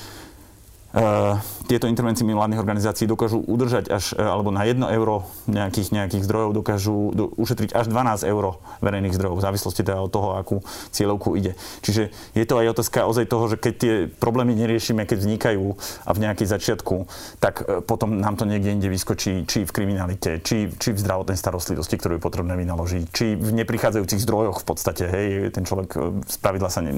tieto 1.65 1.91
intervencie 1.91 2.23
mimovládnych 2.23 2.61
organizácií 2.61 3.11
dokážu 3.11 3.43
udržať 3.43 3.91
až, 3.91 4.15
uh, 4.15 4.31
alebo 4.31 4.55
na 4.55 4.63
1 4.63 4.79
euro 4.95 5.27
nejakých, 5.51 5.91
nejakých 5.91 6.23
zdrojov 6.23 6.51
dokážu 6.55 7.11
do, 7.11 7.35
ušetriť 7.35 7.75
až 7.75 7.91
12 7.91 8.23
eur 8.31 8.63
verejných 8.79 9.17
zdrojov, 9.17 9.43
v 9.43 9.45
závislosti 9.51 9.83
teda 9.83 9.99
od 10.05 10.13
toho, 10.13 10.39
akú 10.39 10.63
cieľovku 10.95 11.35
ide. 11.35 11.59
Čiže 11.83 12.15
je 12.37 12.45
to 12.47 12.55
aj 12.63 12.79
otázka 12.79 13.11
ozaj 13.11 13.27
toho, 13.27 13.45
že 13.51 13.57
keď 13.59 13.75
tie 13.75 13.95
problémy 14.07 14.55
neriešime, 14.55 15.03
keď 15.03 15.19
vznikajú 15.25 15.65
a 16.07 16.11
v 16.15 16.23
nejakej 16.23 16.47
začiatku, 16.47 17.11
tak 17.43 17.65
uh, 17.65 17.83
potom 17.83 18.21
nám 18.21 18.39
to 18.39 18.47
niekde 18.47 18.71
inde 18.71 18.87
vyskočí, 18.87 19.49
či 19.51 19.67
v 19.67 19.75
kriminalite, 19.75 20.45
či, 20.47 20.71
či 20.71 20.95
v 20.95 21.03
zdravotnej 21.03 21.35
starostlivosti, 21.35 21.99
ktorú 21.99 22.21
je 22.21 22.23
potrebné 22.23 22.55
vynaložiť, 22.55 23.05
či 23.11 23.35
v 23.35 23.51
neprichádzajúcich 23.65 24.23
zdrojoch 24.23 24.63
v 24.63 24.67
podstate, 24.69 25.05
hej, 25.11 25.27
ten 25.51 25.67
človek 25.67 26.23
z 26.29 26.37
pravidla 26.39 26.69
sa 26.71 26.85
ne, 26.85 26.93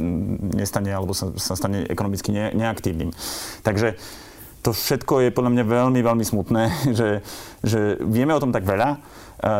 nestane 0.52 0.90
alebo 0.90 1.14
sa, 1.14 1.32
sa 1.38 1.54
stane 1.54 1.86
ekonomicky 1.86 2.34
ne, 2.34 2.50
neaktívnym. 2.52 3.14
Takže 3.62 3.85
Takže 3.86 4.64
to 4.66 4.74
všetko 4.74 5.14
je 5.22 5.30
podľa 5.30 5.54
mňa 5.54 5.64
veľmi, 5.64 6.00
veľmi 6.02 6.24
smutné, 6.26 6.62
že, 6.98 7.22
že 7.62 8.02
vieme 8.02 8.34
o 8.34 8.42
tom 8.42 8.50
tak 8.50 8.66
veľa, 8.66 8.98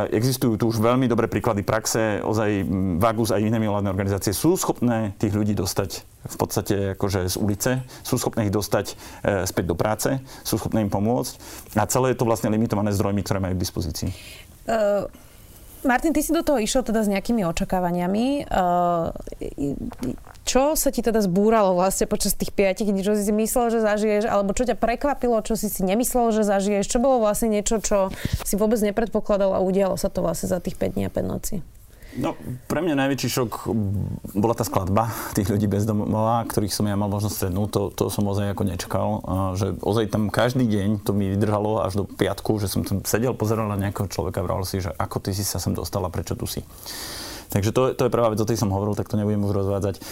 Existujú 0.09 0.57
tu 0.57 0.73
už 0.73 0.81
veľmi 0.81 1.05
dobré 1.05 1.29
príklady 1.29 1.61
praxe, 1.61 2.25
ozaj 2.25 2.65
Vagus 2.97 3.29
a 3.29 3.37
iné 3.37 3.61
mimovládne 3.61 3.93
organizácie 3.93 4.33
sú 4.33 4.57
schopné 4.57 5.13
tých 5.21 5.37
ľudí 5.37 5.53
dostať 5.53 6.01
v 6.27 6.37
podstate 6.41 6.77
akože 6.97 7.29
z 7.29 7.37
ulice, 7.37 7.71
sú 8.01 8.17
schopné 8.17 8.49
ich 8.49 8.55
dostať 8.57 8.87
e, 8.89 8.95
späť 9.45 9.65
do 9.69 9.77
práce, 9.77 10.17
sú 10.49 10.57
schopné 10.57 10.81
im 10.81 10.89
pomôcť. 10.89 11.37
A 11.77 11.85
celé 11.85 12.17
je 12.17 12.19
to 12.19 12.25
vlastne 12.25 12.49
limitované 12.49 12.89
zdrojmi, 12.89 13.21
ktoré 13.21 13.37
majú 13.37 13.53
k 13.53 13.63
dispozícii. 13.63 14.11
Uh... 14.65 15.07
Martin, 15.87 16.13
ty 16.13 16.21
si 16.21 16.35
do 16.35 16.43
toho 16.43 16.59
išiel 16.59 16.83
teda 16.83 17.01
s 17.01 17.09
nejakými 17.09 17.47
očakávaniami. 17.47 18.51
Čo 20.47 20.79
sa 20.79 20.89
ti 20.91 21.03
teda 21.03 21.23
zbúralo 21.23 21.75
vlastne 21.79 22.11
počas 22.11 22.35
tých 22.35 22.51
5 22.51 22.87
dní? 22.87 23.03
Čo 23.07 23.15
si 23.15 23.23
si 23.27 23.33
myslel, 23.35 23.71
že 23.71 23.79
zažiješ? 23.83 24.25
Alebo 24.27 24.55
čo 24.55 24.67
ťa 24.67 24.79
prekvapilo, 24.79 25.43
čo 25.47 25.55
si 25.55 25.71
si 25.71 25.83
nemyslel, 25.87 26.35
že 26.35 26.43
zažiješ? 26.47 26.91
Čo 26.91 26.99
bolo 26.99 27.23
vlastne 27.23 27.51
niečo, 27.51 27.79
čo 27.83 28.11
si 28.43 28.55
vôbec 28.59 28.79
nepredpokladal 28.83 29.55
a 29.55 29.63
udialo 29.63 29.95
sa 29.95 30.11
to 30.11 30.23
vlastne 30.23 30.51
za 30.51 30.59
tých 30.59 30.75
5 30.75 30.99
dní 30.99 31.07
a 31.07 31.11
5 31.11 31.23
noci? 31.27 31.63
No, 32.17 32.33
pre 32.65 32.81
mňa 32.81 32.97
najväčší 32.97 33.29
šok 33.29 33.69
bola 34.33 34.57
tá 34.57 34.65
skladba 34.65 35.13
tých 35.37 35.53
ľudí 35.53 35.69
bez 35.69 35.85
domova, 35.85 36.41
ktorých 36.49 36.73
som 36.73 36.89
ja 36.89 36.97
mal 36.97 37.13
možnosť 37.13 37.37
stretnúť. 37.37 37.69
To, 37.77 37.83
to 37.93 38.05
som 38.09 38.25
ozaj 38.25 38.57
ako 38.57 38.63
nečakal. 38.65 39.09
Že 39.57 39.67
ozaj 39.85 40.05
tam 40.09 40.33
každý 40.33 40.65
deň 40.65 41.05
to 41.05 41.13
mi 41.13 41.29
vydržalo 41.29 41.85
až 41.85 42.01
do 42.01 42.05
piatku, 42.09 42.57
že 42.57 42.73
som 42.73 42.83
tam 42.89 43.05
sedel, 43.05 43.37
pozeral 43.37 43.69
na 43.69 43.77
nejakého 43.77 44.09
človeka 44.09 44.41
vral 44.41 44.65
si, 44.65 44.81
že 44.81 44.97
ako 44.97 45.21
ty 45.21 45.37
si 45.37 45.45
sa 45.45 45.61
sem 45.61 45.77
dostal 45.77 46.01
a 46.05 46.11
prečo 46.11 46.33
tu 46.33 46.49
si. 46.49 46.65
Takže 47.53 47.71
to, 47.71 47.93
to 47.93 48.09
je 48.09 48.15
prvá 48.15 48.33
vec, 48.33 48.41
o 48.41 48.49
tej 48.49 48.59
som 48.59 48.73
hovoril, 48.73 48.97
tak 48.97 49.13
to 49.13 49.21
nebudem 49.21 49.45
už 49.45 49.53
rozvádzať. 49.55 49.95
E, 49.97 50.03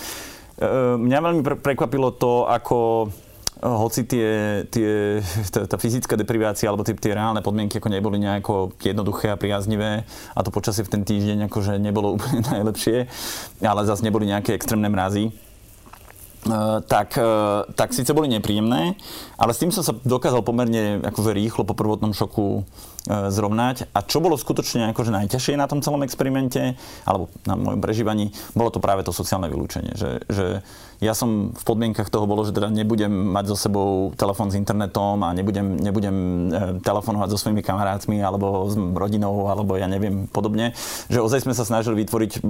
mňa 1.01 1.19
veľmi 1.19 1.43
prekvapilo 1.59 2.15
to, 2.15 2.47
ako 2.47 3.11
hoci 3.65 4.05
tie, 4.05 4.29
tie, 4.69 5.25
tá, 5.49 5.65
tá 5.65 5.77
fyzická 5.81 6.21
deprivácia 6.21 6.69
alebo 6.69 6.85
tie, 6.85 6.93
tie 6.93 7.17
reálne 7.17 7.41
podmienky 7.41 7.81
ako 7.81 7.89
neboli 7.89 8.21
nejako 8.21 8.77
jednoduché 8.77 9.33
a 9.33 9.41
priaznivé 9.41 10.05
a 10.37 10.39
to 10.45 10.53
počasie 10.53 10.85
v 10.85 10.93
ten 10.93 11.03
týždeň 11.03 11.49
akože 11.49 11.81
nebolo 11.81 12.13
úplne 12.21 12.45
najlepšie, 12.45 13.09
ale 13.65 13.89
zase 13.89 14.05
neboli 14.05 14.29
nejaké 14.29 14.53
extrémne 14.53 14.93
mrazy, 14.93 15.33
Uh, 16.45 16.85
tak, 16.85 17.17
uh, 17.17 17.65
tak 17.73 17.97
síce 17.97 18.13
boli 18.13 18.29
nepríjemné, 18.29 19.01
ale 19.41 19.57
s 19.57 19.65
tým 19.65 19.73
som 19.73 19.81
sa 19.81 19.97
dokázal 19.97 20.45
pomerne 20.45 21.01
akože 21.01 21.33
rýchlo 21.33 21.65
po 21.65 21.73
prvotnom 21.73 22.13
šoku 22.13 22.69
E, 23.05 23.29
zrovnať. 23.29 23.93
A 23.93 24.01
čo 24.01 24.17
bolo 24.17 24.33
skutočne 24.33 24.89
akože 24.97 25.13
najťažšie 25.13 25.61
na 25.61 25.69
tom 25.69 25.85
celom 25.85 26.01
experimente, 26.09 26.73
alebo 27.05 27.29
na 27.45 27.53
mojom 27.53 27.85
prežívaní, 27.85 28.33
bolo 28.57 28.73
to 28.73 28.81
práve 28.81 29.05
to 29.05 29.13
sociálne 29.13 29.45
vylúčenie. 29.53 29.93
Že, 29.93 30.11
že 30.25 30.47
ja 31.05 31.13
som 31.13 31.53
v 31.53 31.65
podmienkach 31.69 32.09
toho 32.09 32.25
bolo, 32.25 32.49
že 32.49 32.57
teda 32.57 32.73
nebudem 32.73 33.13
mať 33.13 33.53
so 33.53 33.57
sebou 33.61 34.17
telefón 34.17 34.49
s 34.49 34.57
internetom 34.57 35.21
a 35.21 35.37
nebudem, 35.37 35.77
nebudem 35.77 36.17
e, 36.17 36.81
telefonovať 36.81 37.29
so 37.29 37.39
svojimi 37.45 37.61
kamarátmi 37.61 38.25
alebo 38.25 38.65
s 38.73 38.75
rodinou, 38.75 39.53
alebo 39.53 39.77
ja 39.77 39.85
neviem 39.85 40.25
podobne. 40.33 40.73
Že 41.13 41.21
ozaj 41.21 41.41
sme 41.45 41.53
sa 41.53 41.69
snažili 41.69 42.01
vytvoriť 42.01 42.41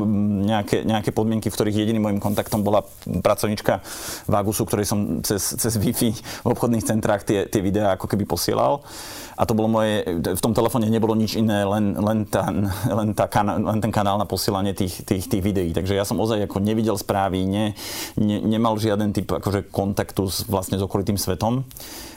nejaké, 0.46 0.86
nejaké 0.86 1.10
podmienky, 1.10 1.50
v 1.50 1.56
ktorých 1.58 1.82
jediným 1.82 2.06
môjim 2.06 2.22
kontaktom 2.22 2.62
bola 2.62 2.86
pracovnička 3.02 3.82
Vagusu, 4.30 4.62
ktorej 4.62 4.86
som 4.86 5.18
cez, 5.26 5.42
cez 5.58 5.74
Wi-Fi 5.74 6.14
v 6.14 6.46
obchodných 6.46 6.86
centrách 6.86 7.26
tie, 7.26 7.50
tie 7.50 7.58
videá 7.58 7.98
ako 7.98 8.06
keby 8.06 8.22
posielal 8.22 8.86
a 9.34 9.42
to 9.42 9.52
bolo 9.54 9.66
moje, 9.66 10.06
v 10.22 10.42
tom 10.42 10.54
telefóne 10.54 10.86
nebolo 10.86 11.18
nič 11.18 11.34
iné, 11.34 11.66
len, 11.66 11.98
len, 11.98 12.22
tá, 12.26 12.46
len, 12.86 13.10
tá 13.18 13.26
len 13.42 13.78
ten 13.82 13.90
kanál 13.90 14.14
na 14.18 14.30
posielanie 14.30 14.78
tých, 14.78 15.02
tých, 15.02 15.26
tých 15.26 15.42
videí. 15.42 15.74
Takže 15.74 15.98
ja 15.98 16.06
som 16.06 16.22
ozaj 16.22 16.46
ako 16.46 16.62
nevidel 16.62 16.94
správy, 16.94 17.42
ne, 17.42 17.74
ne, 18.14 18.38
nemal 18.44 18.76
žiaden 18.76 19.10
typ 19.16 19.32
akože 19.32 19.72
kontaktu 19.72 20.28
s, 20.28 20.44
vlastne 20.44 20.76
s 20.76 20.84
okolitým 20.84 21.16
svetom. 21.16 21.64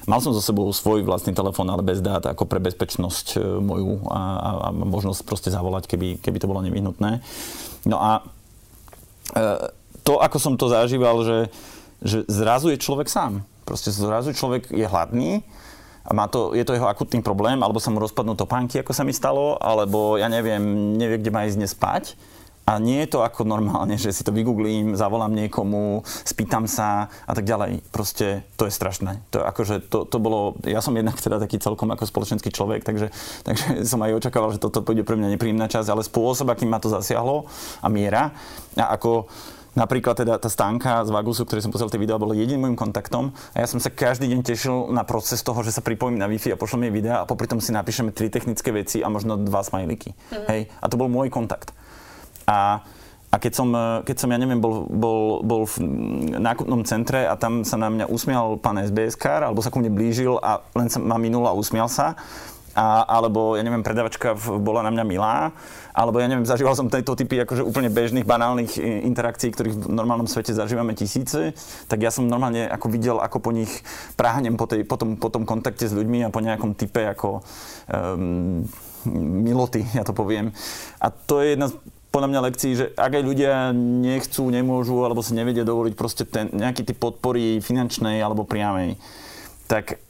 Mal 0.08 0.20
som 0.24 0.32
so 0.32 0.44
sebou 0.44 0.68
svoj 0.72 1.04
vlastný 1.04 1.36
telefón, 1.36 1.68
ale 1.68 1.84
bez 1.84 2.00
dát, 2.00 2.24
ako 2.24 2.48
pre 2.48 2.60
bezpečnosť 2.64 3.28
e, 3.36 3.40
moju 3.60 4.08
a, 4.08 4.20
a, 4.20 4.50
a 4.68 4.70
možnosť 4.72 5.24
proste 5.28 5.50
zavolať, 5.52 5.88
keby, 5.88 6.20
keby 6.20 6.38
to 6.40 6.48
bolo 6.48 6.64
nevyhnutné. 6.64 7.24
No 7.88 7.98
a 8.00 8.24
e, 9.36 9.42
to, 10.08 10.20
ako 10.20 10.38
som 10.40 10.54
to 10.56 10.72
zažíval, 10.72 11.24
že, 11.24 11.40
že 12.00 12.24
zrazu 12.32 12.72
je 12.72 12.80
človek 12.80 13.12
sám. 13.12 13.44
Proste 13.68 13.92
zrazu 13.92 14.32
človek 14.32 14.72
je 14.72 14.88
hladný, 14.88 15.44
a 16.08 16.16
má 16.16 16.32
to, 16.32 16.56
je 16.56 16.64
to 16.64 16.72
jeho 16.72 16.88
akutný 16.88 17.20
problém, 17.20 17.60
alebo 17.60 17.84
sa 17.84 17.92
mu 17.92 18.00
rozpadnú 18.00 18.40
topánky, 18.40 18.80
ako 18.80 18.96
sa 18.96 19.04
mi 19.04 19.12
stalo, 19.12 19.60
alebo 19.60 20.16
ja 20.16 20.32
neviem, 20.32 20.96
nevie, 20.96 21.20
kde 21.20 21.36
má 21.36 21.44
ísť 21.44 21.58
dnes 21.60 21.76
spať. 21.76 22.16
A 22.68 22.84
nie 22.84 23.00
je 23.08 23.16
to 23.16 23.24
ako 23.24 23.48
normálne, 23.48 23.96
že 23.96 24.12
si 24.12 24.28
to 24.28 24.36
vygooglím, 24.36 25.00
zavolám 25.00 25.32
niekomu, 25.32 26.04
spýtam 26.04 26.68
sa 26.68 27.08
a 27.24 27.32
tak 27.32 27.48
ďalej. 27.48 27.80
Proste 27.96 28.44
to 28.60 28.68
je 28.68 28.76
strašné. 28.76 29.24
To, 29.32 29.40
akože, 29.40 29.88
to, 29.88 30.04
to 30.04 30.18
bolo, 30.20 30.60
ja 30.68 30.84
som 30.84 30.92
jednak 30.92 31.16
teda 31.16 31.40
taký 31.40 31.64
celkom 31.64 31.88
ako 31.96 32.04
spoločenský 32.04 32.52
človek, 32.52 32.84
takže, 32.84 33.08
takže 33.48 33.88
som 33.88 34.04
aj 34.04 34.20
očakával, 34.20 34.52
že 34.52 34.60
toto 34.60 34.84
bude 34.84 35.08
pre 35.08 35.16
mňa 35.16 35.40
nepríjemná 35.40 35.72
časť, 35.72 35.88
ale 35.88 36.04
spôsob, 36.04 36.52
akým 36.52 36.68
ma 36.68 36.84
to 36.84 36.92
zasiahlo 36.92 37.48
a 37.80 37.88
miera 37.88 38.36
a 38.76 38.92
ako 38.92 39.32
Napríklad 39.78 40.18
teda 40.18 40.42
tá 40.42 40.50
stánka 40.50 41.06
z 41.06 41.14
Vagusu, 41.14 41.46
ktorý 41.46 41.62
som 41.62 41.70
pozrel 41.70 41.94
tie 41.94 42.02
videá, 42.02 42.18
bol 42.18 42.34
jediným 42.34 42.66
môjim 42.66 42.78
kontaktom 42.82 43.30
a 43.54 43.62
ja 43.62 43.70
som 43.70 43.78
sa 43.78 43.94
každý 43.94 44.26
deň 44.26 44.42
tešil 44.42 44.90
na 44.90 45.06
proces 45.06 45.46
toho, 45.46 45.62
že 45.62 45.70
sa 45.70 45.86
pripojím 45.86 46.18
na 46.18 46.26
Wi-Fi 46.26 46.50
a 46.50 46.58
pošlem 46.58 46.90
jej 46.90 46.94
videa 46.98 47.22
a 47.22 47.30
popri 47.30 47.46
tom 47.46 47.62
si 47.62 47.70
napíšeme 47.70 48.10
tri 48.10 48.34
technické 48.34 48.74
veci 48.74 49.06
a 49.06 49.08
možno 49.14 49.38
dva 49.38 49.62
smajliky. 49.62 50.18
Mm-hmm. 50.18 50.48
Hej? 50.50 50.62
A 50.82 50.86
to 50.90 50.98
bol 50.98 51.06
môj 51.14 51.30
kontakt. 51.30 51.78
A 52.48 52.82
a 53.28 53.44
keď 53.44 53.54
som, 53.60 53.70
keď 54.08 54.16
som, 54.24 54.32
ja 54.32 54.40
neviem, 54.40 54.64
bol, 54.64 54.88
bol, 54.88 55.44
bol 55.44 55.68
v 55.68 55.84
nákupnom 56.40 56.88
centre 56.88 57.28
a 57.28 57.36
tam 57.36 57.68
sa 57.68 57.76
na 57.76 57.92
mňa 57.92 58.08
usmial 58.08 58.56
pán 58.56 58.80
SBS 58.80 59.20
alebo 59.20 59.60
sa 59.60 59.68
ku 59.68 59.84
mne 59.84 59.92
blížil 59.92 60.40
a 60.40 60.64
len 60.72 60.88
sa 60.88 61.04
ma 61.04 61.20
minul 61.20 61.44
a 61.44 61.52
usmial 61.52 61.92
sa, 61.92 62.16
a, 62.78 63.04
alebo, 63.10 63.58
ja 63.58 63.66
neviem, 63.66 63.82
predavačka 63.82 64.38
bola 64.62 64.86
na 64.86 64.94
mňa 64.94 65.04
milá, 65.10 65.50
alebo 65.98 66.22
ja 66.22 66.30
neviem, 66.30 66.46
zažíval 66.46 66.78
som 66.78 66.88
tieto 66.88 67.18
typy 67.18 67.42
akože 67.42 67.66
úplne 67.66 67.90
bežných, 67.90 68.22
banálnych 68.22 68.78
interakcií, 68.80 69.50
ktorých 69.50 69.76
v 69.76 69.98
normálnom 69.98 70.30
svete 70.30 70.54
zažívame 70.54 70.94
tisíce, 70.94 71.58
tak 71.90 72.06
ja 72.06 72.14
som 72.14 72.30
normálne 72.30 72.70
ako 72.70 72.88
videl, 72.94 73.18
ako 73.18 73.42
po 73.42 73.50
nich 73.50 73.82
práhnem 74.14 74.56
po, 74.56 74.70
tej, 74.70 74.86
po, 74.86 74.96
tom, 74.96 75.18
po 75.18 75.34
tom 75.34 75.44
kontakte 75.44 75.90
s 75.90 75.98
ľuďmi 75.98 76.24
a 76.24 76.30
po 76.30 76.38
nejakom 76.38 76.78
type 76.78 77.02
ako 77.02 77.42
um, 77.90 78.62
miloty, 79.42 79.82
ja 79.98 80.06
to 80.06 80.14
poviem. 80.14 80.54
A 81.02 81.10
to 81.10 81.42
je 81.42 81.58
jedna 81.58 81.74
z 81.74 81.76
podľa 82.18 82.34
mňa 82.34 82.46
lekcií, 82.50 82.72
že 82.74 82.86
ak 82.98 83.22
aj 83.22 83.24
ľudia 83.30 83.70
nechcú, 83.78 84.50
nemôžu 84.50 85.06
alebo 85.06 85.22
si 85.22 85.38
nevedia 85.38 85.62
dovoliť 85.62 85.94
proste 85.94 86.26
ten, 86.26 86.50
nejaký 86.50 86.82
typ 86.82 86.98
podpory 86.98 87.62
finančnej 87.62 88.18
alebo 88.18 88.42
priamej, 88.42 88.98
tak 89.70 90.02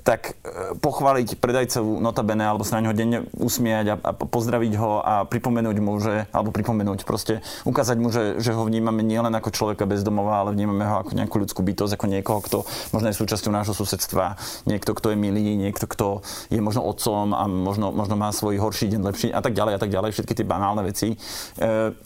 tak 0.00 0.40
e, 0.40 0.72
pochváliť 0.80 1.36
predajcov 1.36 1.84
notabene 2.00 2.48
alebo 2.48 2.64
sa 2.64 2.80
na 2.80 2.88
neho 2.88 2.96
denne 2.96 3.28
usmiať 3.36 3.86
a, 3.92 3.96
a 4.00 4.10
pozdraviť 4.16 4.72
ho 4.80 5.04
a 5.04 5.28
pripomenúť 5.28 5.76
mu, 5.84 6.00
že, 6.00 6.24
alebo 6.32 6.48
pripomenúť 6.48 7.04
proste, 7.04 7.44
ukázať 7.68 7.96
mu, 8.00 8.08
že, 8.08 8.40
že 8.40 8.56
ho 8.56 8.64
vnímame 8.64 9.04
nielen 9.04 9.36
ako 9.36 9.52
človeka 9.52 9.84
bez 9.84 10.00
domova, 10.00 10.40
ale 10.40 10.56
vnímame 10.56 10.88
ho 10.88 11.04
ako 11.04 11.12
nejakú 11.12 11.36
ľudskú 11.36 11.60
bytosť, 11.60 12.00
ako 12.00 12.06
niekoho, 12.08 12.40
kto 12.40 12.58
možno 12.96 13.12
je 13.12 13.20
súčasťou 13.20 13.52
nášho 13.52 13.76
susedstva, 13.76 14.40
niekto, 14.64 14.96
kto 14.96 15.12
je 15.12 15.20
milý, 15.20 15.60
niekto, 15.60 15.84
kto 15.84 16.24
je 16.48 16.60
možno 16.64 16.88
otcom 16.88 17.36
a 17.36 17.44
možno, 17.44 17.92
možno 17.92 18.16
má 18.16 18.32
svoj 18.32 18.64
horší 18.64 18.88
deň 18.96 19.00
lepší 19.12 19.28
a 19.28 19.44
tak 19.44 19.52
ďalej 19.52 19.76
a 19.76 19.80
tak 19.84 19.92
ďalej, 19.92 20.16
všetky 20.16 20.32
tie 20.40 20.48
banálne 20.48 20.80
veci, 20.88 21.12
e, 21.12 21.16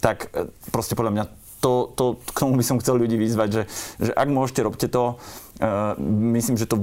tak 0.03 0.35
e, 0.35 0.51
proste 0.75 0.99
podľa 0.99 1.15
mňa 1.15 1.25
to, 1.67 1.91
to, 1.99 2.05
k 2.31 2.39
tomu 2.39 2.55
by 2.55 2.65
som 2.65 2.79
chcel 2.79 3.01
ľudí 3.01 3.17
vyzvať, 3.17 3.49
že, 3.51 3.63
že 3.99 4.13
ak 4.13 4.29
môžete, 4.29 4.61
robte 4.63 4.87
to, 4.87 5.17
myslím, 6.37 6.61
že 6.61 6.69
to 6.69 6.77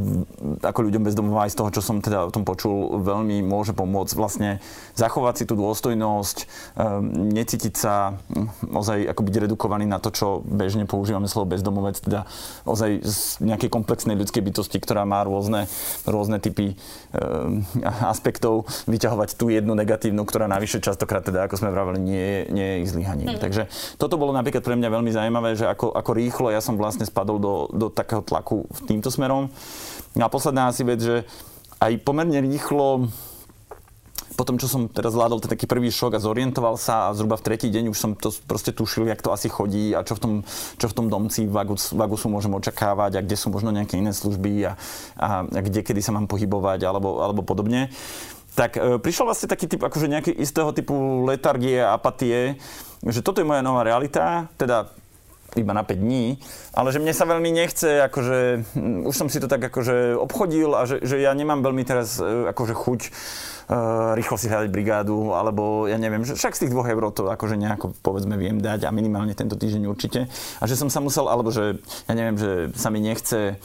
ako 0.65 0.79
ľuďom 0.89 1.05
bez 1.05 1.13
domova 1.13 1.45
aj 1.45 1.53
z 1.53 1.57
toho, 1.61 1.69
čo 1.69 1.81
som 1.85 2.01
teda 2.01 2.25
o 2.25 2.33
tom 2.33 2.41
počul, 2.41 3.05
veľmi 3.05 3.45
môže 3.45 3.77
pomôcť 3.77 4.13
vlastne 4.17 4.57
zachovať 4.97 5.33
si 5.37 5.45
tú 5.45 5.53
dôstojnosť, 5.53 6.37
uh, 6.41 6.97
necítiť 7.05 7.73
sa 7.77 8.17
hm, 8.17 8.73
ozaj 8.73 9.13
ako 9.13 9.21
byť 9.21 9.35
redukovaný 9.45 9.85
na 9.85 10.01
to, 10.01 10.09
čo 10.09 10.41
bežne 10.41 10.89
používame 10.89 11.29
slovo 11.29 11.53
bezdomovec, 11.53 12.01
teda 12.01 12.25
ozaj 12.65 13.05
z 13.05 13.45
nejakej 13.45 13.69
komplexnej 13.69 14.17
ľudskej 14.17 14.41
bytosti, 14.41 14.81
ktorá 14.81 15.05
má 15.05 15.21
rôzne, 15.21 15.69
rôzne 16.09 16.41
typy 16.41 16.73
uh, 16.73 17.61
aspektov, 18.09 18.65
vyťahovať 18.89 19.37
tú 19.37 19.53
jednu 19.53 19.77
negatívnu, 19.77 20.25
ktorá 20.25 20.49
navyše 20.49 20.81
častokrát 20.81 21.21
teda, 21.21 21.45
ako 21.45 21.61
sme 21.61 21.69
vraveli, 21.69 21.99
nie, 22.01 22.49
nie 22.49 22.65
je 22.65 22.77
ich 22.81 22.89
zlyhaním. 22.89 23.37
Mm. 23.37 23.41
Takže 23.41 23.69
toto 24.01 24.17
bolo 24.17 24.33
napríklad 24.33 24.65
pre 24.65 24.73
mňa 24.73 24.89
veľmi 24.89 25.11
zaujímavé, 25.13 25.49
že 25.53 25.69
ako, 25.69 25.93
ako 25.93 26.11
rýchlo 26.17 26.47
ja 26.49 26.57
som 26.57 26.73
vlastne 26.73 27.05
spadol 27.05 27.37
do, 27.37 27.53
do 27.69 27.87
takého 27.93 28.25
tlaku 28.25 28.62
týmto 28.85 29.11
smerom. 29.11 29.51
No 30.13 30.21
a 30.25 30.29
posledná 30.29 30.69
asi 30.69 30.85
vec, 30.85 31.01
že 31.01 31.27
aj 31.83 31.99
pomerne 32.05 32.39
rýchlo 32.39 33.11
po 34.33 34.43
tom, 34.43 34.57
čo 34.57 34.65
som 34.65 34.89
teraz 34.89 35.13
zvládol 35.13 35.45
ten 35.45 35.51
taký 35.53 35.69
prvý 35.69 35.93
šok 35.93 36.17
a 36.17 36.23
zorientoval 36.23 36.75
sa 36.81 37.09
a 37.09 37.13
zhruba 37.13 37.37
v 37.37 37.45
tretí 37.45 37.69
deň 37.69 37.93
už 37.93 37.97
som 37.97 38.11
to 38.17 38.33
proste 38.49 38.73
tušil, 38.73 39.05
jak 39.05 39.21
to 39.21 39.29
asi 39.29 39.47
chodí 39.47 39.93
a 39.93 40.01
čo 40.01 40.17
v 40.17 40.21
tom, 40.21 40.33
čo 40.81 40.89
v 40.89 40.95
tom 40.97 41.07
domci 41.07 41.45
v 41.45 41.53
Vagusu 41.93 42.27
môžem 42.29 42.53
očakávať 42.53 43.21
a 43.21 43.23
kde 43.23 43.37
sú 43.37 43.53
možno 43.53 43.69
nejaké 43.69 44.01
iné 44.01 44.09
služby 44.09 44.65
a, 44.65 44.71
a, 45.17 45.45
a 45.45 45.59
kde, 45.61 45.85
kedy 45.85 46.01
sa 46.01 46.11
mám 46.17 46.25
pohybovať 46.25 46.81
alebo, 46.81 47.21
alebo 47.21 47.45
podobne. 47.45 47.93
Tak 48.53 48.77
e, 48.77 48.97
prišiel 49.01 49.29
vlastne 49.29 49.49
taký 49.49 49.69
typ 49.69 49.81
akože 49.85 50.09
nejaký 50.09 50.31
istého 50.33 50.73
typu 50.73 51.25
letargie 51.25 51.81
apatie, 51.81 52.57
že 53.05 53.21
toto 53.21 53.41
je 53.41 53.49
moja 53.49 53.65
nová 53.65 53.85
realita, 53.85 54.49
teda 54.57 54.89
iba 55.61 55.73
na 55.73 55.85
5 55.85 55.99
dní, 55.99 56.41
ale 56.73 56.89
že 56.89 57.01
mne 57.01 57.13
sa 57.13 57.29
veľmi 57.29 57.49
nechce, 57.53 58.01
akože 58.09 58.37
hm, 58.73 59.09
už 59.09 59.15
som 59.15 59.27
si 59.29 59.37
to 59.37 59.45
tak 59.45 59.61
akože 59.61 60.17
obchodil 60.17 60.73
a 60.73 60.89
že, 60.89 61.03
že 61.05 61.21
ja 61.21 61.33
nemám 61.35 61.61
veľmi 61.61 61.83
teraz 61.85 62.17
e, 62.17 62.49
akože 62.49 62.73
chuť 62.73 63.01
uh, 63.69 64.17
rýchlo 64.17 64.35
si 64.35 64.51
hľadať 64.51 64.69
brigádu, 64.71 65.31
alebo 65.31 65.87
ja 65.87 65.95
neviem, 65.95 66.27
že 66.27 66.35
však 66.35 66.55
z 66.55 66.61
tých 66.65 66.73
dvoch 66.73 66.87
eur 66.87 67.03
to 67.15 67.29
akože 67.31 67.55
nejako 67.55 67.95
povedzme 68.03 68.35
viem 68.35 68.59
dať 68.59 68.87
a 68.87 68.91
minimálne 68.91 69.31
tento 69.37 69.55
týždeň 69.55 69.87
určite. 69.87 70.27
A 70.59 70.63
že 70.67 70.75
som 70.75 70.91
sa 70.91 70.99
musel, 70.99 71.27
alebo 71.29 71.51
že 71.53 71.79
ja 72.09 72.13
neviem, 72.13 72.35
že 72.35 72.51
sa 72.75 72.91
mi 72.91 72.99
nechce 72.99 73.59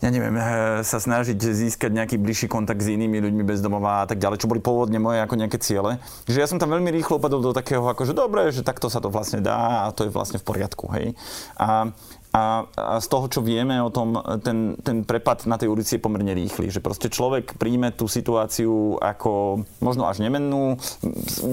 ja 0.00 0.08
neviem, 0.08 0.32
eh, 0.32 0.80
sa 0.80 0.96
snažiť 0.96 1.36
získať 1.36 1.92
nejaký 1.92 2.16
bližší 2.16 2.48
kontakt 2.48 2.80
s 2.80 2.88
inými 2.88 3.20
ľuďmi 3.20 3.44
bez 3.44 3.60
domova 3.60 4.04
a 4.04 4.06
tak 4.08 4.16
ďalej, 4.16 4.40
čo 4.40 4.48
boli 4.48 4.64
pôvodne 4.64 4.96
moje 4.96 5.20
ako 5.20 5.36
nejaké 5.36 5.60
ciele. 5.60 6.00
Že 6.24 6.40
ja 6.40 6.48
som 6.48 6.56
tam 6.56 6.72
veľmi 6.72 6.88
rýchlo 6.88 7.20
upadol 7.20 7.44
do 7.44 7.52
takého, 7.52 7.84
ako 7.84 8.08
že 8.08 8.16
dobre, 8.16 8.48
že 8.48 8.64
takto 8.64 8.88
sa 8.88 9.04
to 9.04 9.12
vlastne 9.12 9.44
dá 9.44 9.84
a 9.84 9.92
to 9.92 10.08
je 10.08 10.10
vlastne 10.10 10.40
v 10.40 10.44
poriadku, 10.48 10.88
hej. 10.96 11.12
A 11.60 11.92
a, 12.30 12.62
a 12.78 13.02
z 13.02 13.06
toho, 13.10 13.26
čo 13.26 13.40
vieme 13.42 13.82
o 13.82 13.90
tom, 13.90 14.14
ten, 14.46 14.78
ten 14.86 15.02
prepad 15.02 15.50
na 15.50 15.58
tej 15.58 15.66
ulici 15.66 15.98
je 15.98 16.04
pomerne 16.04 16.30
rýchly. 16.30 16.70
Že 16.70 16.78
proste 16.78 17.08
človek 17.10 17.58
príjme 17.58 17.90
tú 17.90 18.06
situáciu 18.06 19.02
ako 19.02 19.62
možno 19.82 20.06
až 20.06 20.22
nemennú, 20.22 20.78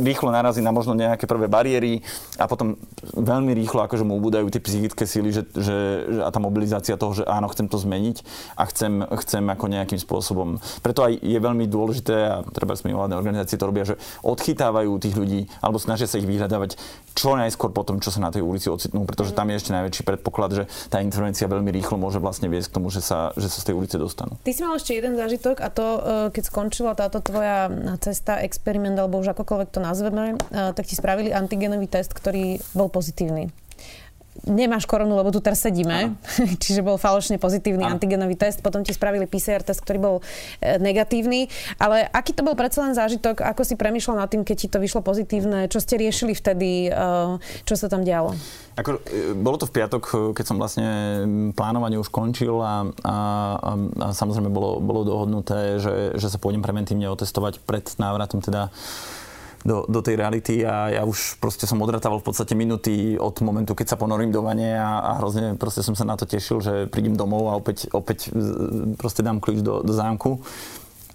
rýchlo 0.06 0.30
narazí 0.30 0.62
na 0.62 0.70
možno 0.70 0.94
nejaké 0.94 1.26
prvé 1.26 1.50
bariéry 1.50 2.06
a 2.38 2.46
potom 2.46 2.78
veľmi 3.18 3.58
rýchlo 3.58 3.90
akože 3.90 4.06
mu 4.06 4.22
ubúdajú 4.22 4.54
tie 4.54 4.62
psychické 4.62 5.10
síly 5.10 5.34
že, 5.34 5.50
že, 5.58 5.76
a 6.22 6.30
tá 6.30 6.38
mobilizácia 6.38 6.94
toho, 6.94 7.18
že 7.18 7.24
áno, 7.26 7.50
chcem 7.50 7.66
to 7.66 7.82
zmeniť 7.82 8.22
a 8.54 8.70
chcem, 8.70 9.02
chcem 9.26 9.44
ako 9.50 9.66
nejakým 9.74 9.98
spôsobom. 9.98 10.62
Preto 10.86 11.02
aj 11.02 11.18
je 11.18 11.40
veľmi 11.42 11.66
dôležité, 11.66 12.16
a 12.30 12.36
treba 12.54 12.78
sme 12.78 12.94
mimovládne 12.94 13.18
organizácie 13.18 13.58
to 13.58 13.66
robia, 13.66 13.90
že 13.90 13.98
odchytávajú 14.22 14.94
tých 15.02 15.18
ľudí 15.18 15.50
alebo 15.58 15.82
snažia 15.82 16.06
sa 16.06 16.22
ich 16.22 16.30
vyhľadávať 16.30 16.78
čo 17.18 17.34
najskôr 17.34 17.74
po 17.74 17.82
tom, 17.82 17.98
čo 17.98 18.14
sa 18.14 18.22
na 18.22 18.30
tej 18.30 18.46
ulici 18.46 18.70
ocitnú, 18.70 19.10
pretože 19.10 19.34
tam 19.34 19.50
je 19.50 19.58
ešte 19.58 19.74
najväčší 19.74 20.06
predpoklad, 20.06 20.52
že 20.54 20.64
tá 20.88 21.02
intervencia 21.02 21.50
veľmi 21.50 21.72
rýchlo 21.74 21.98
môže 22.00 22.22
vlastne 22.22 22.52
viesť 22.52 22.72
k 22.72 22.76
tomu, 22.80 22.88
že 22.94 23.02
sa, 23.02 23.32
že 23.36 23.48
sa 23.48 23.60
z 23.64 23.72
tej 23.72 23.76
ulice 23.76 23.96
dostanú. 23.98 24.38
Ty 24.44 24.52
si 24.54 24.62
mal 24.62 24.78
ešte 24.78 24.94
jeden 24.96 25.16
zážitok 25.18 25.64
a 25.64 25.68
to, 25.74 25.86
e, 25.86 26.00
keď 26.36 26.44
skončila 26.48 26.92
táto 26.94 27.20
tvoja 27.24 27.68
cesta, 28.00 28.40
experiment, 28.44 29.00
alebo 29.00 29.20
už 29.20 29.34
akokoľvek 29.34 29.70
to 29.74 29.80
nazveme, 29.80 30.36
e, 30.36 30.36
tak 30.74 30.86
ti 30.86 30.96
spravili 30.96 31.34
antigenový 31.34 31.90
test, 31.90 32.14
ktorý 32.14 32.62
bol 32.78 32.88
pozitívny 32.92 33.50
nemáš 34.46 34.86
koronu, 34.86 35.18
lebo 35.18 35.34
tu 35.34 35.42
teraz 35.42 35.64
sedíme, 35.64 36.14
čiže 36.64 36.86
bol 36.86 37.02
falošne 37.02 37.42
pozitívny 37.42 37.88
Aha. 37.88 37.98
antigenový 37.98 38.38
test, 38.38 38.62
potom 38.62 38.86
ti 38.86 38.94
spravili 38.94 39.26
PCR 39.26 39.66
test, 39.66 39.82
ktorý 39.82 39.98
bol 39.98 40.16
e, 40.62 40.78
negatívny, 40.78 41.50
ale 41.82 42.06
aký 42.14 42.36
to 42.36 42.46
bol 42.46 42.54
predsa 42.54 42.86
len 42.86 42.94
zážitok, 42.94 43.42
ako 43.42 43.62
si 43.66 43.74
premyšľal 43.74 44.22
nad 44.22 44.30
tým, 44.30 44.46
keď 44.46 44.56
ti 44.56 44.68
to 44.70 44.78
vyšlo 44.78 45.02
pozitívne, 45.02 45.72
čo 45.72 45.82
ste 45.82 45.98
riešili 45.98 46.38
vtedy, 46.38 46.90
e, 46.90 46.92
čo 47.66 47.74
sa 47.74 47.90
tam 47.90 48.06
dialo? 48.06 48.38
Ako, 48.78 49.02
e, 49.10 49.34
bolo 49.34 49.58
to 49.58 49.66
v 49.66 49.74
piatok, 49.82 50.04
e, 50.06 50.16
keď 50.38 50.46
som 50.46 50.62
vlastne 50.62 50.88
plánovanie 51.58 51.98
už 51.98 52.14
končil 52.14 52.62
a, 52.62 52.86
a, 53.02 53.16
a, 53.58 53.72
a 53.98 54.08
samozrejme 54.14 54.54
bolo, 54.54 54.78
bolo 54.78 55.02
dohodnuté, 55.02 55.82
že, 55.82 56.14
že 56.14 56.28
sa 56.30 56.38
pôjdem 56.38 56.62
preventívne 56.62 57.10
otestovať 57.10 57.66
pred 57.66 57.90
návratom 57.98 58.38
teda 58.38 58.70
do, 59.66 59.88
do 59.90 60.00
tej 60.04 60.20
reality 60.20 60.62
a 60.62 60.92
ja 60.92 61.02
už 61.08 61.42
proste 61.42 61.66
som 61.66 61.82
odratával 61.82 62.22
v 62.22 62.28
podstate 62.30 62.54
minúty 62.54 63.18
od 63.18 63.40
momentu, 63.42 63.74
keď 63.74 63.96
sa 63.96 63.98
ponorím 63.98 64.30
do 64.30 64.46
vane 64.46 64.78
a, 64.78 65.02
a 65.02 65.12
hrozne 65.18 65.58
proste 65.58 65.82
som 65.82 65.98
sa 65.98 66.06
na 66.06 66.20
to 66.20 66.30
tešil, 66.30 66.62
že 66.62 66.74
prídem 66.92 67.18
domov 67.18 67.50
a 67.50 67.58
opäť, 67.58 67.90
opäť 67.96 68.30
proste 69.00 69.26
dám 69.26 69.42
kľúč 69.42 69.66
do, 69.66 69.82
do 69.82 69.94
zámku. 69.94 70.44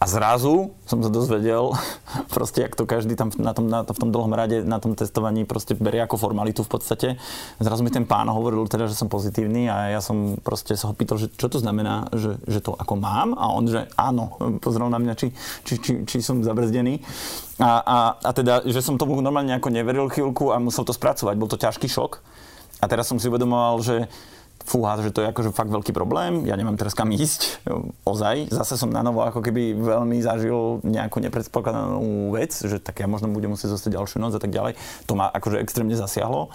A 0.03 0.05
zrazu 0.11 0.75
som 0.83 0.99
sa 0.99 1.07
dozvedel, 1.07 1.71
proste, 2.35 2.67
jak 2.67 2.75
to 2.75 2.91
každý 2.91 3.15
tam 3.15 3.31
na 3.39 3.55
tom, 3.55 3.71
na, 3.71 3.87
v 3.87 3.95
tom 3.95 4.11
dlhom 4.11 4.35
rade, 4.35 4.67
na 4.67 4.83
tom 4.83 4.99
testovaní 4.99 5.47
proste 5.47 5.79
berie 5.79 6.03
ako 6.03 6.19
formalitu 6.19 6.67
v 6.67 6.71
podstate. 6.75 7.09
Zrazu 7.63 7.87
mi 7.87 7.95
ten 7.95 8.03
pán 8.03 8.27
hovoril 8.27 8.67
teda, 8.67 8.91
že 8.91 8.99
som 8.99 9.07
pozitívny 9.07 9.71
a 9.71 9.95
ja 9.95 10.01
som 10.03 10.43
proste 10.43 10.75
sa 10.75 10.91
ho 10.91 10.95
pýtal, 10.99 11.23
že 11.23 11.31
čo 11.31 11.47
to 11.47 11.63
znamená, 11.63 12.11
že, 12.19 12.35
že 12.51 12.59
to 12.59 12.75
ako 12.75 12.99
mám 12.99 13.39
a 13.39 13.55
on, 13.55 13.71
že 13.71 13.87
áno, 13.95 14.35
pozrel 14.59 14.91
na 14.91 14.99
mňa, 14.99 15.15
či, 15.15 15.31
či, 15.63 15.75
či, 15.79 15.93
či 16.03 16.19
som 16.19 16.43
zabrzdený. 16.43 16.99
A, 17.63 17.71
a, 17.79 17.99
a 18.19 18.31
teda, 18.35 18.67
že 18.67 18.83
som 18.83 18.99
tomu 18.99 19.23
normálne 19.23 19.55
ako 19.55 19.71
neveril 19.71 20.11
chvíľku 20.11 20.51
a 20.51 20.59
musel 20.59 20.83
to 20.83 20.91
spracovať. 20.91 21.39
Bol 21.39 21.47
to 21.47 21.63
ťažký 21.63 21.87
šok. 21.87 22.19
A 22.83 22.91
teraz 22.91 23.07
som 23.07 23.23
si 23.23 23.31
uvedomoval, 23.31 23.79
že 23.87 24.11
fúha, 24.65 24.99
že 25.03 25.11
to 25.11 25.23
je 25.23 25.31
akože 25.31 25.51
fakt 25.55 25.71
veľký 25.71 25.93
problém, 25.95 26.47
ja 26.47 26.55
nemám 26.55 26.79
teraz 26.79 26.95
kam 26.95 27.11
ísť, 27.11 27.67
ozaj. 28.07 28.51
Zase 28.51 28.79
som 28.79 28.91
na 28.91 29.03
novo 29.03 29.23
ako 29.23 29.43
keby 29.43 29.75
veľmi 29.75 30.19
zažil 30.23 30.83
nejakú 30.87 31.19
nepredpokladanú 31.23 32.33
vec, 32.35 32.55
že 32.55 32.79
tak 32.79 33.03
ja 33.03 33.07
možno 33.11 33.31
budem 33.31 33.53
musieť 33.53 33.75
zostať 33.75 33.99
ďalšiu 33.99 34.19
noc 34.23 34.33
a 34.39 34.41
tak 34.43 34.55
ďalej. 34.55 34.79
To 35.11 35.19
ma 35.19 35.29
akože 35.31 35.61
extrémne 35.61 35.95
zasiahlo. 35.99 36.51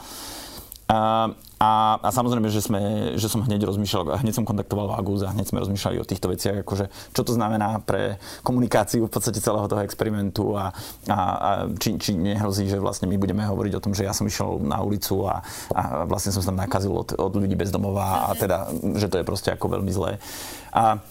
A, 0.88 1.28
a, 1.60 1.72
a 2.00 2.10
samozrejme, 2.16 2.48
že, 2.48 2.64
sme, 2.64 2.80
že 3.20 3.28
som 3.28 3.44
hneď 3.44 3.68
rozmýšľal, 3.68 4.24
hneď 4.24 4.40
som 4.40 4.48
kontaktoval 4.48 4.88
Vagus 4.88 5.20
a 5.28 5.36
hneď 5.36 5.52
sme 5.52 5.60
rozmýšľali 5.60 6.00
o 6.00 6.08
týchto 6.08 6.32
veciach, 6.32 6.64
akože 6.64 6.88
čo 7.12 7.22
to 7.28 7.36
znamená 7.36 7.84
pre 7.84 8.16
komunikáciu 8.40 9.04
v 9.04 9.12
podstate 9.12 9.44
celého 9.44 9.68
toho 9.68 9.84
experimentu 9.84 10.56
a, 10.56 10.72
a, 11.12 11.18
a 11.20 11.50
či, 11.76 12.00
či 12.00 12.16
nehrozí, 12.16 12.72
že 12.72 12.80
vlastne 12.80 13.12
my 13.12 13.20
budeme 13.20 13.44
hovoriť 13.44 13.74
o 13.76 13.84
tom, 13.84 13.92
že 13.92 14.08
ja 14.08 14.16
som 14.16 14.32
išiel 14.32 14.64
na 14.64 14.80
ulicu 14.80 15.28
a, 15.28 15.44
a 15.76 16.08
vlastne 16.08 16.32
som 16.32 16.40
sa 16.40 16.56
tam 16.56 16.64
nakazil 16.64 16.96
od, 16.96 17.20
od 17.20 17.34
ľudí 17.36 17.60
bez 17.60 17.68
domova 17.68 18.32
a 18.32 18.38
teda, 18.40 18.72
že 18.96 19.12
to 19.12 19.20
je 19.20 19.28
proste 19.28 19.52
ako 19.52 19.76
veľmi 19.76 19.92
zlé. 19.92 20.24
A, 20.72 21.04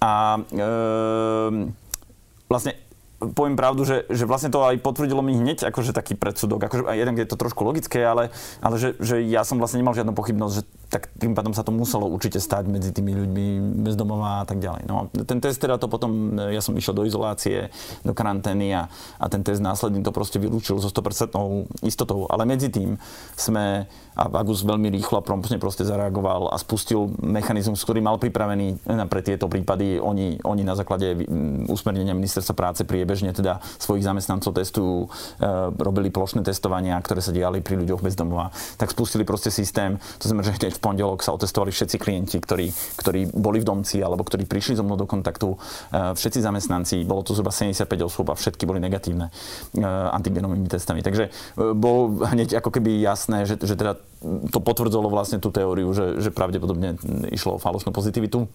a 0.00 0.12
e, 0.40 0.72
vlastne 2.48 2.80
poviem 3.18 3.58
pravdu, 3.58 3.82
že, 3.82 4.06
že 4.06 4.22
vlastne 4.30 4.54
to 4.54 4.62
aj 4.62 4.78
potvrdilo 4.78 5.18
mi 5.18 5.34
hneď 5.34 5.66
akože 5.66 5.90
taký 5.90 6.14
predsudok. 6.14 6.70
Akože, 6.70 6.82
jeden 6.94 7.18
je 7.18 7.26
to 7.26 7.34
trošku 7.34 7.66
logické, 7.66 8.06
ale, 8.06 8.30
ale 8.62 8.78
že, 8.78 8.94
že 9.02 9.18
ja 9.26 9.42
som 9.42 9.58
vlastne 9.58 9.82
nemal 9.82 9.98
žiadnu 9.98 10.14
pochybnosť, 10.14 10.54
že 10.54 10.62
tak 10.88 11.12
tým 11.20 11.36
pádom 11.36 11.52
sa 11.52 11.60
to 11.60 11.68
muselo 11.68 12.08
určite 12.08 12.40
stať 12.40 12.64
medzi 12.64 12.90
tými 12.96 13.12
ľuďmi 13.12 13.46
bez 13.84 13.92
domova 13.92 14.40
a 14.40 14.44
tak 14.48 14.56
ďalej. 14.56 14.88
No, 14.88 15.12
ten 15.12 15.38
test 15.38 15.60
teda 15.60 15.76
to 15.76 15.84
potom, 15.84 16.40
ja 16.48 16.64
som 16.64 16.72
išiel 16.72 16.96
do 16.96 17.04
izolácie, 17.04 17.68
do 18.08 18.16
karantény 18.16 18.72
a, 18.72 18.88
a 19.20 19.26
ten 19.28 19.44
test 19.44 19.60
následný 19.60 20.00
to 20.00 20.16
proste 20.16 20.40
vylúčil 20.40 20.80
so 20.80 20.88
100% 20.88 21.36
istotou. 21.84 22.24
Ale 22.32 22.48
medzi 22.48 22.72
tým 22.72 22.96
sme, 23.36 23.84
a 24.16 24.24
Agus 24.32 24.64
veľmi 24.64 24.88
rýchlo 24.88 25.20
a 25.20 25.26
promptne 25.26 25.60
proste 25.60 25.84
zareagoval 25.84 26.48
a 26.50 26.56
spustil 26.56 27.12
mechanizmus, 27.20 27.84
ktorý 27.84 28.00
mal 28.00 28.16
pripravený 28.16 28.80
pre 29.12 29.20
tieto 29.20 29.46
prípady. 29.46 30.00
Oni, 30.00 30.40
oni 30.40 30.62
na 30.64 30.72
základe 30.72 31.14
usmernenia 31.68 32.16
ministerstva 32.16 32.56
práce 32.56 32.82
priebežne 32.88 33.36
teda 33.36 33.60
svojich 33.76 34.02
zamestnancov 34.02 34.56
testujú, 34.56 35.06
e, 35.06 35.08
robili 35.76 36.08
plošné 36.08 36.42
testovania, 36.42 36.96
ktoré 36.98 37.20
sa 37.20 37.30
diali 37.30 37.60
pri 37.60 37.78
ľuďoch 37.84 38.00
bez 38.00 38.16
domova. 38.16 38.50
Tak 38.80 38.90
spustili 38.90 39.22
proste 39.22 39.52
systém, 39.52 40.00
to 40.18 40.32
znamená, 40.32 40.50
že 40.50 40.56
v 40.78 40.80
pondelok 40.80 41.26
sa 41.26 41.34
otestovali 41.34 41.74
všetci 41.74 41.96
klienti, 41.98 42.38
ktorí, 42.38 42.70
ktorí 43.02 43.34
boli 43.34 43.58
v 43.58 43.66
domci 43.66 43.98
alebo 43.98 44.22
ktorí 44.22 44.46
prišli 44.46 44.78
so 44.78 44.86
mnou 44.86 44.94
do 44.94 45.10
kontaktu. 45.10 45.50
E, 45.50 45.56
všetci 46.14 46.38
zamestnanci, 46.38 47.02
bolo 47.02 47.26
to 47.26 47.34
zhruba 47.34 47.50
75 47.50 47.90
osôb 48.06 48.30
a 48.30 48.38
všetky 48.38 48.62
boli 48.62 48.78
negatívne 48.78 49.34
e, 49.74 49.82
antigenovými 50.14 50.70
testami. 50.70 51.02
Takže 51.02 51.28
e, 51.28 51.30
bol 51.74 52.22
hneď 52.22 52.62
ako 52.62 52.70
keby 52.78 53.02
jasné, 53.02 53.42
že, 53.42 53.58
že 53.58 53.74
teda 53.74 53.98
to 54.54 54.58
potvrdzolo 54.62 55.10
vlastne 55.10 55.42
tú 55.42 55.50
teóriu, 55.50 55.90
že, 55.90 56.22
že 56.22 56.30
pravdepodobne 56.30 56.94
išlo 57.34 57.58
o 57.58 57.62
falošnú 57.62 57.90
pozitivitu, 57.90 58.46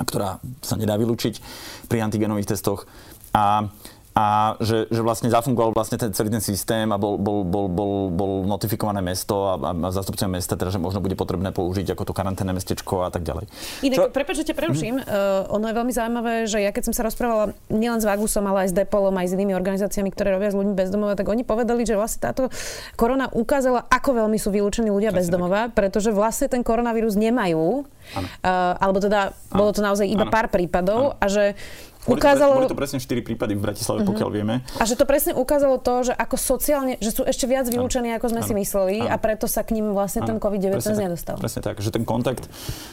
ktorá 0.00 0.40
sa 0.64 0.80
nedá 0.80 0.96
vylúčiť 0.96 1.44
pri 1.92 2.00
antigenových 2.00 2.56
testoch. 2.56 2.88
A 3.34 3.68
a 4.14 4.54
že, 4.62 4.86
že 4.94 5.02
vlastne 5.02 5.26
zafungoval 5.26 5.74
vlastne 5.74 5.98
ten, 5.98 6.14
celý 6.14 6.30
ten 6.30 6.38
systém 6.38 6.86
a 6.94 6.96
bol, 7.02 7.18
bol, 7.18 7.42
bol, 7.42 7.66
bol, 7.66 7.92
bol 8.14 8.32
notifikované 8.46 9.02
mesto 9.02 9.50
a, 9.50 9.58
a 9.58 9.90
zastupcovia 9.90 10.30
mesta, 10.30 10.54
teda, 10.54 10.70
že 10.70 10.78
možno 10.78 11.02
bude 11.02 11.18
potrebné 11.18 11.50
použiť 11.50 11.98
ako 11.98 12.06
to 12.06 12.12
karanténne 12.14 12.54
mestečko 12.54 13.02
a 13.02 13.10
tak 13.10 13.26
ďalej. 13.26 13.50
Inak, 13.82 13.98
Čo... 13.98 14.02
prepáč, 14.14 14.46
že 14.46 14.54
ťa 14.54 14.54
preruším. 14.54 15.02
Mm-hmm. 15.02 15.50
Uh, 15.50 15.58
ono 15.58 15.66
je 15.66 15.74
veľmi 15.74 15.92
zaujímavé, 15.92 16.34
že 16.46 16.62
ja 16.62 16.70
keď 16.70 16.82
som 16.86 16.94
sa 16.94 17.02
rozprávala 17.02 17.58
nielen 17.66 17.98
s 17.98 18.06
Vagusom, 18.06 18.46
ale 18.46 18.64
aj 18.64 18.68
s 18.70 18.74
Depolom, 18.78 19.18
aj 19.18 19.26
s 19.26 19.32
inými 19.34 19.50
organizáciami, 19.50 20.14
ktoré 20.14 20.30
robia 20.30 20.54
s 20.54 20.56
ľuďmi 20.62 20.78
bezdomova, 20.78 21.18
tak 21.18 21.26
oni 21.26 21.42
povedali, 21.42 21.82
že 21.82 21.98
vlastne 21.98 22.22
táto 22.22 22.54
korona 22.94 23.26
ukázala, 23.34 23.82
ako 23.90 24.22
veľmi 24.22 24.38
sú 24.38 24.54
vylúčení 24.54 24.94
ľudia 24.94 25.10
Presne 25.10 25.26
bezdomova, 25.26 25.66
tak. 25.66 25.74
pretože 25.74 26.14
vlastne 26.14 26.46
ten 26.46 26.62
koronavírus 26.62 27.18
nemajú. 27.18 27.82
Uh, 28.14 28.76
alebo 28.78 29.00
teda 29.00 29.32
ano. 29.32 29.58
bolo 29.58 29.70
to 29.72 29.80
naozaj 29.80 30.06
iba 30.06 30.28
ano. 30.28 30.32
pár 30.32 30.52
prípadov 30.52 31.16
ano. 31.16 31.18
a 31.18 31.26
že 31.26 31.56
boli 32.04 32.20
ukázalo... 32.20 32.52
Boli 32.60 32.68
to 32.68 32.76
presne 32.76 33.00
4 33.00 33.24
prípady 33.24 33.56
v 33.56 33.62
Bratislave, 33.64 34.04
uh-huh. 34.04 34.10
pokiaľ 34.12 34.28
vieme. 34.28 34.54
A 34.76 34.84
že 34.84 34.94
to 34.94 35.08
presne 35.08 35.32
ukázalo 35.32 35.80
to, 35.80 36.08
že 36.08 36.12
ako 36.12 36.36
sociálne, 36.36 37.00
že 37.00 37.10
sú 37.16 37.22
ešte 37.24 37.48
viac 37.48 37.64
vylúčení, 37.64 38.12
ako 38.12 38.36
sme 38.36 38.40
ano. 38.44 38.48
si 38.48 38.52
mysleli 38.54 38.96
ano. 39.04 39.12
a 39.12 39.16
preto 39.16 39.48
sa 39.48 39.64
k 39.64 39.72
ním 39.76 39.96
vlastne 39.96 40.24
ano. 40.24 40.36
ten 40.36 40.38
COVID-19 40.40 40.84
presne 40.84 40.96
nedostal. 41.00 41.36
Tak, 41.40 41.44
presne 41.48 41.62
tak, 41.64 41.76
že 41.80 41.90
ten 41.90 42.04
kontakt 42.04 42.44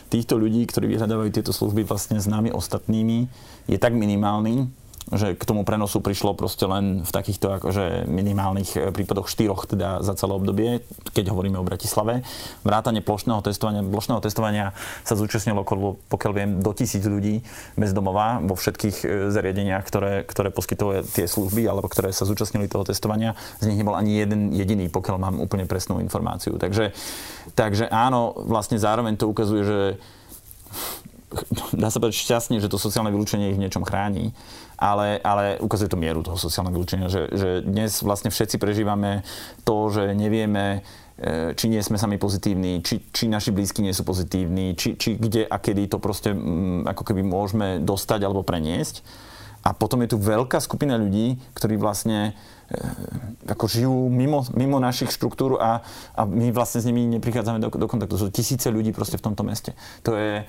týchto 0.07 0.39
ľudí, 0.39 0.63
ktorí 0.63 0.87
vyhľadávajú 0.95 1.29
tieto 1.35 1.51
služby 1.51 1.83
vlastne 1.83 2.23
s 2.23 2.27
nami 2.27 2.55
ostatnými, 2.55 3.27
je 3.67 3.77
tak 3.77 3.91
minimálny, 3.91 4.71
že 5.09 5.33
k 5.33 5.43
tomu 5.43 5.65
prenosu 5.65 5.97
prišlo 5.97 6.37
proste 6.37 6.69
len 6.69 7.01
v 7.01 7.11
takýchto 7.11 7.57
akože 7.57 8.05
minimálnych 8.05 8.69
eh, 8.77 8.93
prípadoch 8.93 9.25
štyroch 9.25 9.65
teda 9.65 10.05
za 10.05 10.13
celé 10.13 10.37
obdobie, 10.37 10.69
keď 11.17 11.33
hovoríme 11.33 11.57
o 11.57 11.65
Bratislave. 11.65 12.21
Vrátanie 12.61 13.01
plošného 13.01 13.41
testovania, 13.41 13.81
plošného 13.81 14.21
testovania 14.21 14.77
sa 15.01 15.17
zúčastnilo 15.17 15.65
okolo, 15.65 15.97
pokiaľ 16.07 16.31
viem, 16.31 16.51
do 16.61 16.71
tisíc 16.77 17.01
ľudí 17.01 17.41
bez 17.73 17.91
domova 17.91 18.37
vo 18.39 18.53
všetkých 18.53 18.97
eh, 19.01 19.07
zariadeniach, 19.33 19.83
ktoré, 19.83 20.13
ktoré 20.23 20.53
poskytovali 20.53 21.01
tie 21.09 21.25
služby 21.25 21.65
alebo 21.65 21.89
ktoré 21.89 22.13
sa 22.13 22.29
zúčastnili 22.29 22.69
toho 22.69 22.85
testovania. 22.85 23.33
Z 23.57 23.73
nich 23.73 23.81
nebol 23.81 23.97
ani 23.97 24.21
jeden 24.21 24.53
jediný, 24.53 24.87
pokiaľ 24.93 25.17
mám 25.17 25.35
úplne 25.41 25.65
presnú 25.65 25.97
informáciu. 25.97 26.61
Takže, 26.61 26.93
takže 27.57 27.89
áno, 27.89 28.37
vlastne 28.37 28.77
zároveň 28.77 29.17
to 29.17 29.25
ukazuje, 29.25 29.63
že 29.65 29.79
dá 31.81 31.87
sa 31.91 31.99
povedať 31.99 32.21
šťastne, 32.21 32.59
že 32.59 32.71
to 32.71 32.79
sociálne 32.79 33.11
vylúčenie 33.11 33.55
ich 33.55 33.61
niečom 33.61 33.87
chráni, 33.87 34.35
ale, 34.81 35.21
ale 35.21 35.61
ukazuje 35.61 35.93
to 35.93 36.01
mieru 36.01 36.25
toho 36.25 36.41
sociálneho 36.41 36.73
vylúčenia, 36.73 37.05
že, 37.05 37.29
že 37.29 37.49
dnes 37.61 38.01
vlastne 38.01 38.33
všetci 38.33 38.57
prežívame 38.57 39.21
to, 39.61 39.93
že 39.93 40.17
nevieme, 40.17 40.81
e, 41.21 41.53
či 41.53 41.69
nie 41.69 41.85
sme 41.85 42.01
sami 42.01 42.17
pozitívni, 42.17 42.81
či, 42.81 43.05
či 43.13 43.29
naši 43.29 43.53
blízky 43.53 43.85
nie 43.85 43.93
sú 43.93 44.01
pozitívni, 44.01 44.73
či, 44.73 44.97
či 44.97 45.21
kde 45.21 45.45
a 45.45 45.61
kedy 45.61 45.85
to 45.85 46.01
proste 46.01 46.33
mm, 46.33 46.89
ako 46.89 47.03
keby 47.05 47.21
môžeme 47.21 47.77
dostať 47.77 48.25
alebo 48.25 48.41
preniesť. 48.41 49.05
A 49.61 49.77
potom 49.77 50.01
je 50.01 50.09
tu 50.09 50.17
veľká 50.17 50.57
skupina 50.57 50.97
ľudí, 50.97 51.37
ktorí 51.53 51.77
vlastne 51.77 52.33
e, 52.65 52.81
ako 53.45 53.69
žijú 53.69 53.93
mimo, 54.09 54.41
mimo 54.57 54.81
našich 54.81 55.13
štruktúr 55.13 55.61
a, 55.61 55.85
a 56.17 56.25
my 56.25 56.49
vlastne 56.49 56.81
s 56.81 56.89
nimi 56.89 57.05
neprichádzame 57.05 57.61
do, 57.61 57.69
do 57.69 57.85
kontaktu. 57.85 58.17
Sú 58.17 58.33
tisíce 58.33 58.73
ľudí 58.73 58.89
proste 58.89 59.21
v 59.21 59.29
tomto 59.29 59.45
meste. 59.45 59.77
To 60.01 60.17
je, 60.17 60.41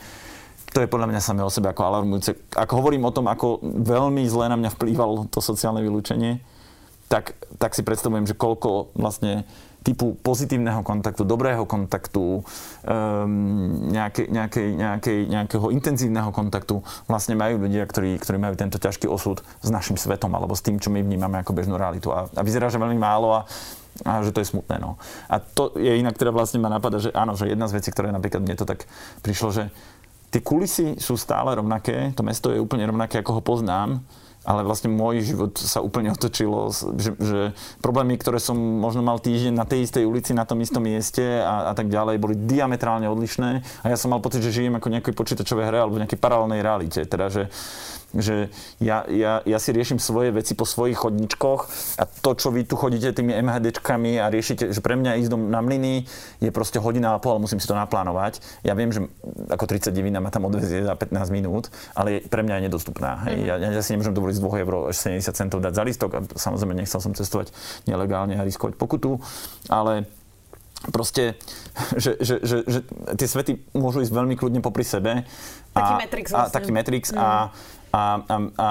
to 0.73 0.81
je 0.81 0.89
podľa 0.89 1.13
mňa 1.13 1.21
samé 1.21 1.45
o 1.45 1.53
sebe 1.53 1.69
ako 1.69 1.85
alarmujúce. 1.85 2.33
Ako 2.57 2.81
hovorím 2.81 3.05
o 3.05 3.15
tom, 3.15 3.29
ako 3.29 3.61
veľmi 3.63 4.25
zle 4.25 4.49
na 4.49 4.57
mňa 4.57 4.73
vplývalo 4.73 5.29
to 5.29 5.45
sociálne 5.45 5.85
vylúčenie, 5.85 6.41
tak, 7.13 7.37
tak 7.61 7.77
si 7.77 7.85
predstavujem, 7.85 8.25
že 8.25 8.33
koľko 8.33 8.97
vlastne 8.97 9.45
typu 9.83 10.15
pozitívneho 10.23 10.81
kontaktu, 10.87 11.27
dobrého 11.27 11.67
kontaktu, 11.67 12.41
um, 12.41 12.43
nejakej, 13.91 14.31
nejakej, 14.31 14.69
nejakej, 14.79 15.19
nejakého 15.27 15.67
intenzívneho 15.75 16.31
kontaktu 16.31 16.81
vlastne 17.11 17.35
majú 17.35 17.67
ľudia, 17.67 17.83
ktorí, 17.85 18.17
ktorí 18.23 18.39
majú 18.39 18.55
tento 18.55 18.79
ťažký 18.79 19.11
osud 19.11 19.43
s 19.43 19.69
našim 19.69 19.99
svetom 19.99 20.31
alebo 20.33 20.55
s 20.55 20.63
tým, 20.63 20.79
čo 20.79 20.89
my 20.89 21.03
vnímame 21.03 21.43
ako 21.43 21.53
bežnú 21.53 21.75
realitu. 21.75 22.15
A, 22.15 22.31
a 22.31 22.41
vyzerá, 22.47 22.71
že 22.71 22.79
veľmi 22.79 22.97
málo 22.97 23.35
a, 23.35 23.41
a 24.07 24.23
že 24.23 24.31
to 24.31 24.41
je 24.41 24.55
smutné. 24.55 24.79
No. 24.79 24.97
A 25.27 25.43
to 25.43 25.75
je 25.75 25.99
inak, 25.99 26.15
ktorá 26.15 26.31
vlastne 26.31 26.63
ma 26.63 26.71
napadá, 26.71 27.03
že 27.03 27.11
áno, 27.11 27.35
že 27.35 27.51
jedna 27.51 27.67
z 27.67 27.83
vecí, 27.83 27.91
ktoré 27.91 28.15
napríklad 28.15 28.41
mne 28.41 28.55
to 28.55 28.65
tak 28.65 28.87
prišlo, 29.27 29.51
že 29.51 29.63
tie 30.33 30.40
kulisy 30.40 30.97
sú 30.97 31.21
stále 31.21 31.53
rovnaké, 31.53 32.16
to 32.16 32.25
mesto 32.25 32.49
je 32.49 32.59
úplne 32.59 32.88
rovnaké, 32.88 33.21
ako 33.21 33.38
ho 33.38 33.42
poznám, 33.45 34.01
ale 34.42 34.66
vlastne 34.66 34.90
môj 34.90 35.23
život 35.23 35.55
sa 35.55 35.79
úplne 35.79 36.11
otočilo, 36.11 36.66
že, 36.99 37.14
že 37.14 37.40
problémy, 37.79 38.18
ktoré 38.18 38.42
som 38.42 38.59
možno 38.59 39.05
mal 39.07 39.23
týždeň 39.23 39.55
na 39.55 39.62
tej 39.62 39.87
istej 39.87 40.03
ulici, 40.03 40.35
na 40.35 40.42
tom 40.42 40.59
istom 40.59 40.83
mieste 40.83 41.23
a, 41.23 41.71
a 41.71 41.73
tak 41.79 41.87
ďalej, 41.87 42.18
boli 42.18 42.35
diametrálne 42.35 43.07
odlišné 43.07 43.51
a 43.62 43.87
ja 43.87 43.95
som 43.95 44.11
mal 44.11 44.18
pocit, 44.18 44.42
že 44.42 44.51
žijem 44.51 44.75
ako 44.75 44.90
nejakej 44.90 45.14
počítačovej 45.14 45.71
hre 45.71 45.79
alebo 45.87 45.95
v 45.95 46.03
nejakej 46.03 46.18
paralelnej 46.18 46.59
realite. 46.59 47.07
Teda, 47.07 47.31
že 47.31 47.55
že 48.12 48.53
ja, 48.77 49.09
ja, 49.09 49.40
ja 49.44 49.59
si 49.59 49.72
riešim 49.72 49.96
svoje 49.96 50.33
veci 50.33 50.53
po 50.53 50.68
svojich 50.68 51.01
chodničkoch 51.01 51.61
a 51.96 52.05
to, 52.05 52.31
čo 52.37 52.53
vy 52.53 52.68
tu 52.68 52.77
chodíte 52.77 53.16
tými 53.16 53.33
MHDčkami 53.40 54.20
a 54.20 54.29
riešite, 54.29 54.72
že 54.72 54.81
pre 54.85 55.01
mňa 55.01 55.16
ísť 55.25 55.33
na 55.37 55.61
mlyny 55.64 56.05
je 56.44 56.51
proste 56.53 56.77
hodina 56.77 57.16
a 57.16 57.18
pol, 57.22 57.40
musím 57.40 57.57
si 57.57 57.68
to 57.68 57.72
naplánovať. 57.72 58.44
Ja 58.66 58.77
viem, 58.77 58.92
že 58.92 59.09
ako 59.48 59.64
39 59.64 60.20
ma 60.20 60.29
tam 60.29 60.44
odvezie 60.48 60.85
za 60.85 60.92
15 60.92 61.33
minút, 61.33 61.72
ale 61.96 62.20
pre 62.20 62.44
mňa 62.44 62.61
je 62.61 62.62
nedostupná. 62.68 63.25
Hej. 63.29 63.48
Ja, 63.48 63.55
ja 63.57 63.81
si 63.81 63.96
nemôžem 63.96 64.12
dovoliť 64.12 64.37
z 64.37 64.42
2 64.44 64.62
eur 64.64 64.72
až 64.92 64.96
70 64.96 65.33
centov 65.33 65.59
dať 65.64 65.72
za 65.72 65.83
listok 65.85 66.11
a 66.16 66.20
samozrejme 66.37 66.77
nechcel 66.77 67.01
som 67.01 67.16
cestovať 67.16 67.55
nelegálne 67.88 68.37
a 68.37 68.44
riskovať 68.44 68.77
pokutu, 68.77 69.16
ale 69.72 70.05
proste, 70.90 71.38
že, 71.94 72.18
že, 72.18 72.42
že, 72.42 72.57
že 72.66 72.81
tie 73.14 73.29
svety 73.29 73.53
môžu 73.79 74.03
ísť 74.03 74.11
veľmi 74.11 74.35
kľudne 74.35 74.59
popri 74.59 74.83
sebe. 74.83 75.22
A, 75.72 75.79
taký 75.79 75.94
Matrix 76.03 76.27
vlastne. 76.35 76.51
A, 76.51 76.57
taký 76.57 76.70
Matrix 76.75 77.05
mm. 77.14 77.18
a, 77.20 77.27
a, 77.92 78.24
a, 78.24 78.37
a 78.57 78.68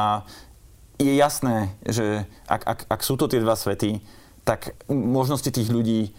je 0.98 1.14
jasné, 1.18 1.74
že 1.86 2.26
ak, 2.46 2.62
ak, 2.66 2.80
ak 2.90 3.02
sú 3.02 3.18
to 3.18 3.30
tie 3.30 3.42
dva 3.42 3.58
svety, 3.58 4.02
tak 4.46 4.74
možnosti 4.90 5.50
tých 5.50 5.70
ľudí 5.70 6.10
e, 6.10 6.12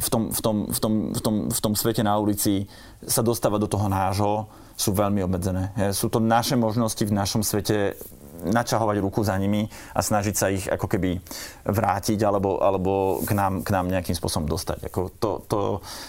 v 0.00 0.08
tom, 0.08 0.32
v, 0.32 0.40
tom, 0.40 0.56
v, 0.68 0.78
tom, 0.80 0.92
v, 1.12 1.20
tom, 1.20 1.34
v 1.52 1.60
tom 1.60 1.72
svete 1.76 2.00
na 2.00 2.16
ulici 2.16 2.68
sa 3.04 3.20
dostávať 3.20 3.60
do 3.64 3.68
toho 3.68 3.86
nášho 3.88 4.48
sú 4.80 4.96
veľmi 4.96 5.20
obmedzené. 5.20 5.76
Sú 5.92 6.08
to 6.08 6.24
naše 6.24 6.56
možnosti 6.56 7.04
v 7.04 7.12
našom 7.12 7.44
svete 7.44 8.00
načahovať 8.44 8.96
ruku 9.04 9.20
za 9.24 9.36
nimi 9.36 9.68
a 9.94 10.00
snažiť 10.00 10.34
sa 10.34 10.46
ich 10.48 10.64
ako 10.66 10.86
keby 10.88 11.20
vrátiť 11.68 12.18
alebo, 12.24 12.60
alebo 12.60 13.20
k, 13.24 13.36
nám, 13.36 13.60
k 13.64 13.70
nám 13.72 13.86
nejakým 13.92 14.16
spôsobom 14.16 14.48
dostať. 14.48 14.88
Ako 14.88 15.00
to, 15.20 15.30
to, 15.46 15.58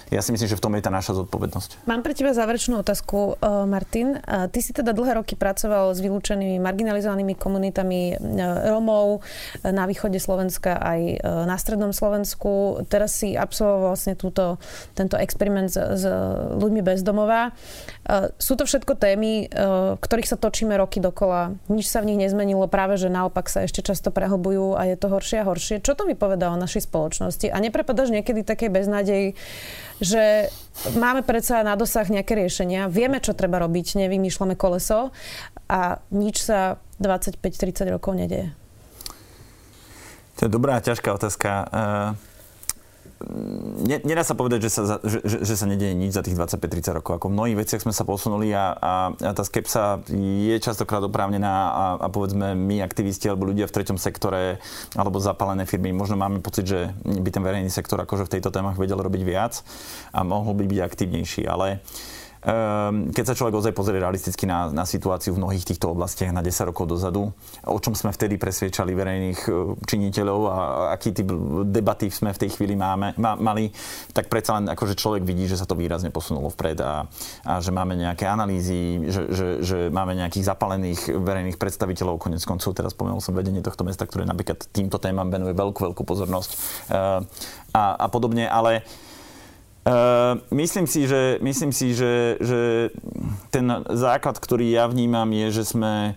ja 0.09 0.23
si 0.23 0.31
myslím, 0.31 0.47
že 0.47 0.57
v 0.57 0.63
tom 0.63 0.73
je 0.75 0.83
tá 0.83 0.91
naša 0.91 1.17
zodpovednosť. 1.19 1.85
Mám 1.85 2.01
pre 2.01 2.15
teba 2.15 2.31
záverečnú 2.31 2.79
otázku, 2.81 3.35
uh, 3.37 3.67
Martin. 3.67 4.17
Uh, 4.21 4.47
ty 4.47 4.63
si 4.63 4.71
teda 4.71 4.95
dlhé 4.95 5.19
roky 5.19 5.35
pracoval 5.35 5.91
s 5.91 5.99
vylúčenými 5.99 6.57
marginalizovanými 6.63 7.35
komunitami 7.35 8.15
uh, 8.15 8.71
Romov 8.71 9.23
na 9.65 9.83
východe 9.85 10.17
Slovenska 10.21 10.77
aj 10.77 11.23
na 11.23 11.57
strednom 11.57 11.91
Slovensku. 11.91 12.81
Teraz 12.87 13.17
si 13.17 13.33
absolvoval 13.35 13.93
vlastne 13.93 14.13
túto, 14.15 14.61
tento 14.93 15.17
experiment 15.17 15.69
s, 15.69 15.77
s 15.77 16.03
ľuďmi 16.57 16.81
bezdomová. 16.85 17.51
Sú 18.37 18.57
to 18.57 18.65
všetko 18.65 18.97
témy, 18.97 19.47
ktorých 19.97 20.29
sa 20.29 20.37
točíme 20.37 20.73
roky 20.77 20.99
dokola. 20.99 21.55
Nič 21.69 21.89
sa 21.89 22.01
v 22.01 22.13
nich 22.13 22.19
nezmenilo, 22.21 22.69
práve 22.69 23.01
že 23.01 23.09
naopak 23.09 23.49
sa 23.49 23.65
ešte 23.65 23.81
často 23.81 24.13
prehlbujú 24.13 24.77
a 24.77 24.85
je 24.85 24.95
to 24.95 25.09
horšie 25.09 25.41
a 25.41 25.47
horšie. 25.49 25.81
Čo 25.81 25.97
to 25.97 26.05
vypovedá 26.05 26.53
o 26.53 26.61
našej 26.61 26.85
spoločnosti? 26.85 27.49
A 27.49 27.57
neprepadaš 27.57 28.13
niekedy 28.13 28.45
také 28.45 28.69
beznádej, 28.69 29.33
že 29.97 30.53
máme 30.93 31.25
predsa 31.25 31.65
na 31.65 31.73
dosah 31.73 32.05
nejaké 32.05 32.37
riešenia, 32.37 32.87
vieme, 32.87 33.17
čo 33.17 33.33
treba 33.33 33.57
robiť, 33.57 34.05
nevymýšľame 34.05 34.53
koleso 34.53 35.09
a 35.65 35.99
nič 36.13 36.45
sa 36.45 36.77
25-30 37.01 37.97
rokov 37.97 38.13
nedeje? 38.13 38.53
To 40.37 40.45
je 40.45 40.49
dobrá, 40.49 40.77
ťažká 40.81 41.09
otázka. 41.17 41.49
Uh 41.73 42.30
nedá 44.05 44.23
sa 44.25 44.35
povedať, 44.37 44.67
že 44.67 44.69
sa, 44.69 44.99
že, 45.01 45.19
že, 45.23 45.37
že 45.43 45.55
sa 45.55 45.65
nedieje 45.65 45.95
nič 45.97 46.11
za 46.13 46.21
tých 46.21 46.37
25-30 46.37 46.97
rokov. 47.01 47.11
Ako 47.17 47.27
v 47.29 47.35
mnohých 47.37 47.57
veciach 47.65 47.81
sme 47.81 47.93
sa 47.93 48.05
posunuli 48.05 48.53
a, 48.53 48.75
a, 48.75 48.93
a 49.15 49.31
tá 49.33 49.43
skepsa 49.43 50.03
je 50.11 50.55
častokrát 50.61 51.01
oprávnená 51.05 51.53
a, 51.71 51.85
a 52.01 52.07
povedzme 52.07 52.53
my 52.53 52.83
aktivisti 52.85 53.29
alebo 53.31 53.49
ľudia 53.49 53.65
v 53.65 53.75
treťom 53.75 53.97
sektore 53.97 54.61
alebo 54.93 55.21
zapálené 55.21 55.65
firmy, 55.65 55.91
možno 55.91 56.19
máme 56.19 56.43
pocit, 56.45 56.67
že 56.67 56.93
by 57.03 57.29
ten 57.31 57.43
verejný 57.43 57.69
sektor 57.69 57.99
akože 58.01 58.27
v 58.27 58.33
tejto 58.37 58.49
témach 58.53 58.77
vedel 58.77 58.99
robiť 58.99 59.21
viac 59.25 59.61
a 60.11 60.21
mohol 60.21 60.53
by 60.57 60.65
byť 60.67 60.79
aktívnejší. 60.81 61.43
Ale 61.49 61.81
keď 63.13 63.23
sa 63.23 63.37
človek 63.37 63.53
ozaj 63.53 63.73
pozrie 63.77 64.01
realisticky 64.01 64.49
na, 64.49 64.73
na 64.73 64.81
situáciu 64.81 65.37
v 65.37 65.45
mnohých 65.45 65.61
týchto 65.61 65.93
oblastiach 65.93 66.33
na 66.33 66.41
10 66.41 66.73
rokov 66.73 66.89
dozadu, 66.89 67.29
o 67.61 67.77
čom 67.77 67.93
sme 67.93 68.09
vtedy 68.09 68.41
presviečali 68.41 68.97
verejných 68.97 69.39
e, 69.45 69.77
činiteľov 69.85 70.41
a 70.49 70.57
aký 70.97 71.13
typ 71.13 71.29
debaty 71.69 72.09
sme 72.09 72.33
v 72.33 72.41
tej 72.41 72.57
chvíli 72.57 72.73
máme, 72.73 73.13
ma, 73.21 73.37
mali, 73.37 73.69
tak 74.09 74.25
predsa 74.25 74.57
len 74.57 74.73
akože 74.73 74.97
človek 74.97 75.21
vidí, 75.21 75.45
že 75.45 75.53
sa 75.53 75.69
to 75.69 75.77
výrazne 75.77 76.09
posunulo 76.09 76.49
vpred 76.49 76.81
a, 76.81 77.05
a 77.45 77.61
že 77.61 77.69
máme 77.69 77.93
nejaké 77.93 78.25
analýzy, 78.25 79.05
že, 79.05 79.21
že, 79.29 79.47
že 79.61 79.77
máme 79.93 80.17
nejakých 80.17 80.49
zapalených 80.49 81.13
verejných 81.13 81.61
predstaviteľov, 81.61 82.17
konec 82.17 82.41
koncov 82.41 82.73
teraz 82.73 82.97
spomenul 82.97 83.21
som 83.21 83.37
vedenie 83.37 83.61
tohto 83.61 83.85
mesta, 83.85 84.09
ktoré 84.09 84.25
napríklad 84.25 84.65
týmto 84.73 84.97
témam 84.97 85.29
venuje 85.29 85.53
veľkú, 85.53 85.93
veľkú 85.93 86.03
pozornosť. 86.09 86.49
Ehm, 86.89 87.29
a, 87.77 88.01
a 88.01 88.07
podobne, 88.09 88.49
ale 88.49 88.81
myslím 90.53 90.85
si, 90.85 91.09
že, 91.09 91.41
myslím 91.41 91.71
si 91.73 91.97
že, 91.97 92.37
že 92.37 92.59
ten 93.49 93.65
základ, 93.89 94.37
ktorý 94.37 94.69
ja 94.69 94.85
vnímam, 94.85 95.25
je, 95.33 95.61
že 95.61 95.63
sme 95.73 96.13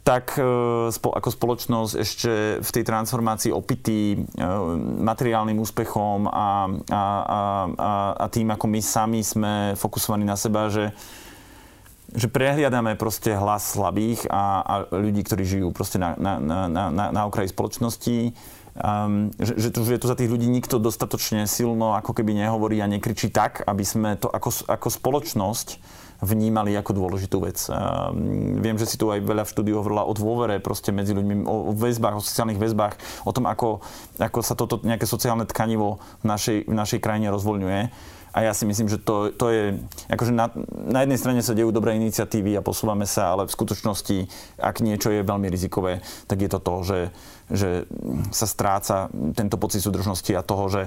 tak 0.00 0.36
uh, 0.40 0.88
spo, 0.88 1.12
ako 1.12 1.28
spoločnosť 1.28 1.92
ešte 1.94 2.32
v 2.60 2.70
tej 2.72 2.84
transformácii 2.84 3.52
opití 3.52 4.16
uh, 4.16 4.74
materiálnym 5.00 5.60
úspechom 5.60 6.24
a, 6.26 6.32
a, 6.32 6.48
a, 6.66 7.40
a, 7.76 7.90
a 8.16 8.26
tým, 8.32 8.48
ako 8.50 8.66
my 8.66 8.80
sami 8.80 9.20
sme 9.20 9.76
fokusovaní 9.76 10.24
na 10.24 10.40
seba, 10.40 10.72
že, 10.72 10.96
že 12.16 12.26
prehliadame 12.32 12.96
proste 12.96 13.36
hlas 13.36 13.76
slabých 13.76 14.24
a, 14.32 14.64
a 14.64 14.74
ľudí, 14.88 15.20
ktorí 15.20 15.44
žijú 15.44 15.68
proste 15.70 16.00
na, 16.00 16.16
na, 16.16 16.40
na, 16.40 16.88
na, 16.90 17.04
na 17.12 17.22
okraji 17.28 17.52
spoločnosti 17.52 18.32
um, 18.78 19.30
že, 19.38 19.54
že, 19.56 19.68
tu, 19.74 19.82
že 19.86 19.98
tu 19.98 20.06
za 20.06 20.16
tých 20.18 20.30
ľudí 20.30 20.46
nikto 20.46 20.78
dostatočne 20.78 21.48
silno 21.50 21.94
ako 21.98 22.14
keby 22.14 22.34
nehovorí 22.34 22.78
a 22.82 22.90
nekričí 22.90 23.30
tak, 23.30 23.64
aby 23.66 23.84
sme 23.86 24.14
to 24.20 24.30
ako, 24.30 24.66
ako 24.70 24.88
spoločnosť 24.90 26.00
vnímali 26.20 26.76
ako 26.76 26.92
dôležitú 26.92 27.40
vec. 27.40 27.56
Viem, 28.60 28.76
že 28.76 28.84
si 28.84 29.00
tu 29.00 29.08
aj 29.08 29.24
veľa 29.24 29.48
v 29.48 29.52
štúdiu 29.56 29.80
hovorila 29.80 30.04
o 30.04 30.12
dôvere 30.12 30.60
proste 30.60 30.92
medzi 30.92 31.16
ľuďmi, 31.16 31.48
o 31.48 31.72
väzbách, 31.72 32.20
o 32.20 32.24
sociálnych 32.24 32.60
väzbách, 32.60 33.24
o 33.24 33.32
tom, 33.32 33.48
ako, 33.48 33.80
ako 34.20 34.38
sa 34.44 34.52
toto 34.52 34.84
nejaké 34.84 35.08
sociálne 35.08 35.48
tkanivo 35.48 35.96
v 36.20 36.26
našej, 36.28 36.58
v 36.68 36.74
našej 36.76 37.00
krajine 37.00 37.32
rozvoľňuje. 37.32 37.80
A 38.30 38.46
ja 38.46 38.54
si 38.54 38.62
myslím, 38.62 38.86
že 38.86 39.02
to, 39.02 39.34
to 39.34 39.50
je, 39.50 39.64
akože 40.06 40.30
na, 40.30 40.54
na 40.70 41.02
jednej 41.02 41.18
strane 41.18 41.42
sa 41.42 41.50
dejú 41.50 41.74
dobré 41.74 41.98
iniciatívy 41.98 42.54
a 42.54 42.62
posúvame 42.62 43.02
sa, 43.02 43.34
ale 43.34 43.50
v 43.50 43.54
skutočnosti, 43.58 44.30
ak 44.54 44.86
niečo 44.86 45.10
je 45.10 45.26
veľmi 45.26 45.50
rizikové, 45.50 45.98
tak 46.30 46.38
je 46.38 46.50
to 46.52 46.62
to, 46.62 46.74
že, 46.86 46.98
že 47.50 47.84
sa 48.30 48.46
stráca 48.46 49.10
tento 49.34 49.58
pocit 49.58 49.82
súdržnosti 49.82 50.32
a 50.34 50.46
toho, 50.46 50.66
že 50.70 50.82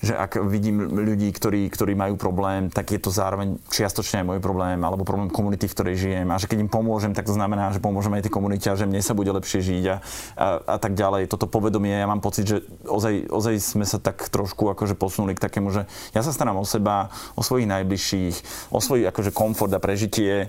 že 0.00 0.16
ak 0.16 0.40
vidím 0.48 0.80
ľudí, 0.80 1.28
ktorí, 1.28 1.68
ktorí 1.68 1.92
majú 1.92 2.16
problém, 2.16 2.72
tak 2.72 2.88
je 2.88 3.00
to 3.00 3.12
zároveň 3.12 3.60
čiastočne 3.68 4.24
aj 4.24 4.26
môj 4.32 4.40
problém, 4.40 4.80
alebo 4.80 5.04
problém 5.04 5.28
komunity, 5.28 5.68
v 5.68 5.76
ktorej 5.76 5.96
žijem. 6.00 6.28
A 6.32 6.40
že 6.40 6.48
keď 6.48 6.64
im 6.64 6.72
pomôžem, 6.72 7.12
tak 7.12 7.28
to 7.28 7.36
znamená, 7.36 7.68
že 7.68 7.84
pomôžem 7.84 8.16
aj 8.16 8.24
tej 8.24 8.32
komunite 8.32 8.66
a 8.72 8.80
že 8.80 8.88
mne 8.88 9.04
sa 9.04 9.12
bude 9.12 9.28
lepšie 9.28 9.60
žiť 9.60 9.84
a, 9.92 9.96
a, 10.40 10.46
a 10.56 10.76
tak 10.80 10.96
ďalej. 10.96 11.28
Toto 11.28 11.44
povedomie, 11.44 11.92
ja 11.92 12.08
mám 12.08 12.24
pocit, 12.24 12.48
že 12.48 12.64
ozaj, 12.88 13.28
ozaj 13.28 13.54
sme 13.60 13.84
sa 13.84 14.00
tak 14.00 14.24
trošku 14.32 14.72
akože 14.72 14.96
posunuli 14.96 15.36
k 15.36 15.44
takému, 15.44 15.68
že 15.68 15.84
ja 16.16 16.24
sa 16.24 16.32
starám 16.32 16.56
o 16.56 16.64
seba, 16.64 17.12
o 17.36 17.44
svojich 17.44 17.68
najbližších, 17.68 18.36
o 18.72 18.80
svoj 18.80 19.04
akože 19.12 19.36
komfort 19.36 19.72
a 19.76 19.84
prežitie. 19.84 20.48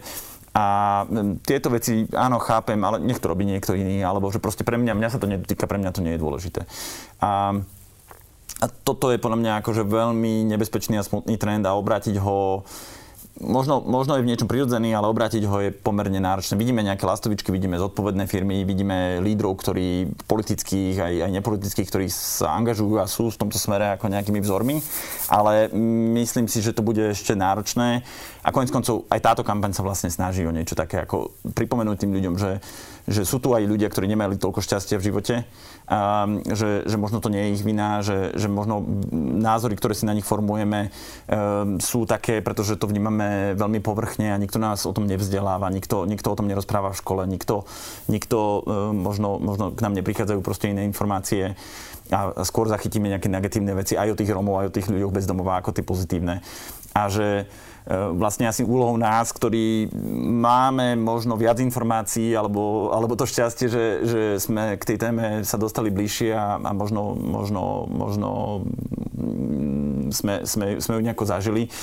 A 0.51 1.07
tieto 1.47 1.71
veci, 1.71 2.03
áno, 2.11 2.35
chápem, 2.43 2.75
ale 2.83 2.99
nech 2.99 3.23
to 3.23 3.31
robí 3.31 3.47
niekto 3.47 3.71
iný, 3.71 4.03
alebo 4.03 4.27
že 4.27 4.43
proste 4.43 4.67
pre 4.67 4.75
mňa, 4.75 4.93
mňa 4.99 5.09
sa 5.09 5.19
to 5.19 5.31
netýka, 5.31 5.63
pre 5.63 5.79
mňa 5.79 5.95
to 5.95 6.03
nie 6.03 6.19
je 6.19 6.23
dôležité. 6.23 6.61
A 7.23 7.55
a 8.61 8.69
toto 8.69 9.09
je 9.09 9.17
podľa 9.17 9.41
mňa 9.41 9.51
akože 9.65 9.81
veľmi 9.89 10.45
nebezpečný 10.53 11.01
a 11.01 11.07
smutný 11.07 11.33
trend 11.41 11.65
a 11.65 11.73
obrátiť 11.73 12.21
ho 12.21 12.61
možno, 13.39 13.79
možno 13.79 14.19
je 14.19 14.23
v 14.25 14.29
niečom 14.29 14.49
prirodzený, 14.51 14.91
ale 14.91 15.07
obrátiť 15.07 15.47
ho 15.47 15.57
je 15.63 15.71
pomerne 15.71 16.19
náročné. 16.19 16.59
Vidíme 16.59 16.83
nejaké 16.83 17.07
lastovičky, 17.07 17.53
vidíme 17.53 17.79
zodpovedné 17.79 18.27
firmy, 18.27 18.67
vidíme 18.67 19.23
lídrov, 19.23 19.55
ktorí 19.61 20.11
politických 20.27 20.95
aj, 20.99 21.13
aj 21.29 21.31
nepolitických, 21.39 21.87
ktorí 21.87 22.07
sa 22.11 22.51
angažujú 22.59 22.99
a 22.99 23.07
sú 23.07 23.31
v 23.31 23.39
tomto 23.39 23.55
smere 23.55 23.95
ako 23.95 24.11
nejakými 24.11 24.43
vzormi, 24.43 24.83
ale 25.31 25.71
myslím 26.19 26.51
si, 26.51 26.59
že 26.59 26.75
to 26.75 26.83
bude 26.83 26.99
ešte 26.99 27.31
náročné. 27.31 28.03
A 28.41 28.49
konec 28.49 28.73
koncov 28.73 29.05
aj 29.07 29.21
táto 29.21 29.45
kampaň 29.45 29.71
sa 29.71 29.85
vlastne 29.85 30.09
snaží 30.09 30.43
o 30.43 30.51
niečo 30.51 30.73
také, 30.73 31.05
ako 31.05 31.37
pripomenúť 31.55 31.97
tým 32.01 32.11
ľuďom, 32.17 32.35
že, 32.35 32.57
že 33.09 33.25
sú 33.25 33.41
tu 33.41 33.53
aj 33.53 33.65
ľudia, 33.65 33.89
ktorí 33.89 34.05
nemali 34.09 34.37
toľko 34.37 34.61
šťastia 34.61 34.97
v 35.01 35.05
živote 35.09 35.35
um, 35.91 36.39
že, 36.47 36.87
že 36.87 36.95
možno 36.95 37.19
to 37.19 37.27
nie 37.27 37.51
je 37.51 37.53
ich 37.59 37.63
vina, 37.63 37.99
že, 37.99 38.31
že 38.39 38.47
možno 38.47 38.81
názory, 39.43 39.75
ktoré 39.75 39.91
si 39.91 40.07
na 40.07 40.15
nich 40.15 40.23
formujeme, 40.23 40.87
um, 40.87 41.77
sú 41.83 42.07
také, 42.07 42.39
pretože 42.39 42.79
to 42.79 42.87
vnímame 42.87 43.53
veľmi 43.59 43.83
povrchne 43.83 44.31
a 44.31 44.41
nikto 44.41 44.57
nás 44.57 44.87
o 44.87 44.95
tom 44.95 45.05
nevzdeláva, 45.05 45.67
nikto, 45.67 46.07
nikto 46.07 46.31
o 46.31 46.37
tom 46.39 46.47
nerozpráva 46.47 46.95
v 46.95 46.99
škole, 47.03 47.23
nikto, 47.27 47.67
nikto 48.07 48.63
um, 48.63 48.95
možno, 48.95 49.37
možno 49.37 49.75
k 49.75 49.83
nám 49.83 49.93
neprichádzajú 49.99 50.39
proste 50.39 50.71
iné 50.71 50.87
informácie 50.87 51.59
a 52.11 52.43
skôr 52.43 52.67
zachytíme 52.67 53.07
nejaké 53.07 53.31
negatívne 53.31 53.71
veci 53.71 53.95
aj 53.95 54.15
o 54.15 54.19
tých 54.19 54.31
Romov, 54.31 54.59
aj 54.59 54.67
o 54.67 54.75
tých 54.75 54.91
ľuďoch 54.91 55.15
bezdomová, 55.15 55.63
ako 55.63 55.71
tie 55.71 55.85
pozitívne. 55.85 56.43
A 56.91 57.07
že 57.07 57.47
E, 57.80 57.80
vlastne 57.89 58.45
asi 58.45 58.61
úlohou 58.61 58.93
nás, 58.97 59.33
ktorí 59.33 59.89
máme 60.21 60.93
možno 60.95 61.33
viac 61.33 61.57
informácií 61.57 62.37
alebo, 62.37 62.93
alebo 62.93 63.17
to 63.17 63.25
šťastie, 63.25 63.67
že, 63.67 63.85
že 64.05 64.21
sme 64.37 64.77
k 64.77 64.83
tej 64.85 64.97
téme 65.01 65.25
sa 65.41 65.57
dostali 65.57 65.89
bližšie 65.89 66.29
a, 66.33 66.61
a 66.61 66.71
možno, 66.77 67.17
možno, 67.17 67.89
možno 67.89 68.29
mm, 69.17 70.13
sme, 70.13 70.33
sme, 70.45 70.65
sme 70.77 70.93
ju 70.97 71.01
nejako 71.01 71.25
zažili 71.25 71.73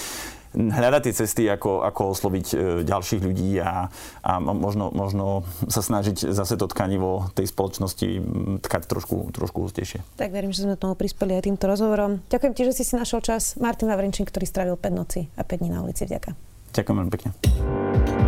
hľadať 0.54 1.02
tie 1.08 1.14
cesty, 1.14 1.42
ako, 1.48 1.84
ako 1.84 2.02
osloviť 2.16 2.46
e, 2.52 2.56
ďalších 2.84 3.20
ľudí 3.20 3.60
a, 3.60 3.88
a 4.24 4.32
možno, 4.40 4.88
možno 4.92 5.44
sa 5.68 5.84
snažiť 5.84 6.32
zase 6.32 6.56
to 6.56 6.66
tkanivo 6.70 7.30
tej 7.36 7.48
spoločnosti 7.50 8.08
tkať 8.64 8.82
trošku, 8.88 9.32
trošku 9.32 9.68
hustejšie. 9.68 10.04
Tak 10.16 10.32
verím, 10.32 10.54
že 10.54 10.64
sme 10.64 10.80
tomu 10.80 10.96
prispeli 10.96 11.36
aj 11.36 11.48
týmto 11.48 11.64
rozhovorom. 11.68 12.24
Ďakujem 12.32 12.52
ti, 12.56 12.62
že 12.64 12.72
si 12.76 12.82
si 12.84 12.94
našiel 12.96 13.20
čas. 13.20 13.58
Martin 13.60 13.88
Vavrinčík, 13.88 14.28
ktorý 14.28 14.46
strávil 14.48 14.76
5 14.76 14.88
noci 14.92 15.28
a 15.36 15.44
5 15.44 15.60
dní 15.60 15.68
na 15.72 15.84
ulici. 15.84 16.08
Vďaka. 16.08 16.32
Ďakujem 16.72 16.96
veľmi 16.96 17.12
pekne. 17.12 18.27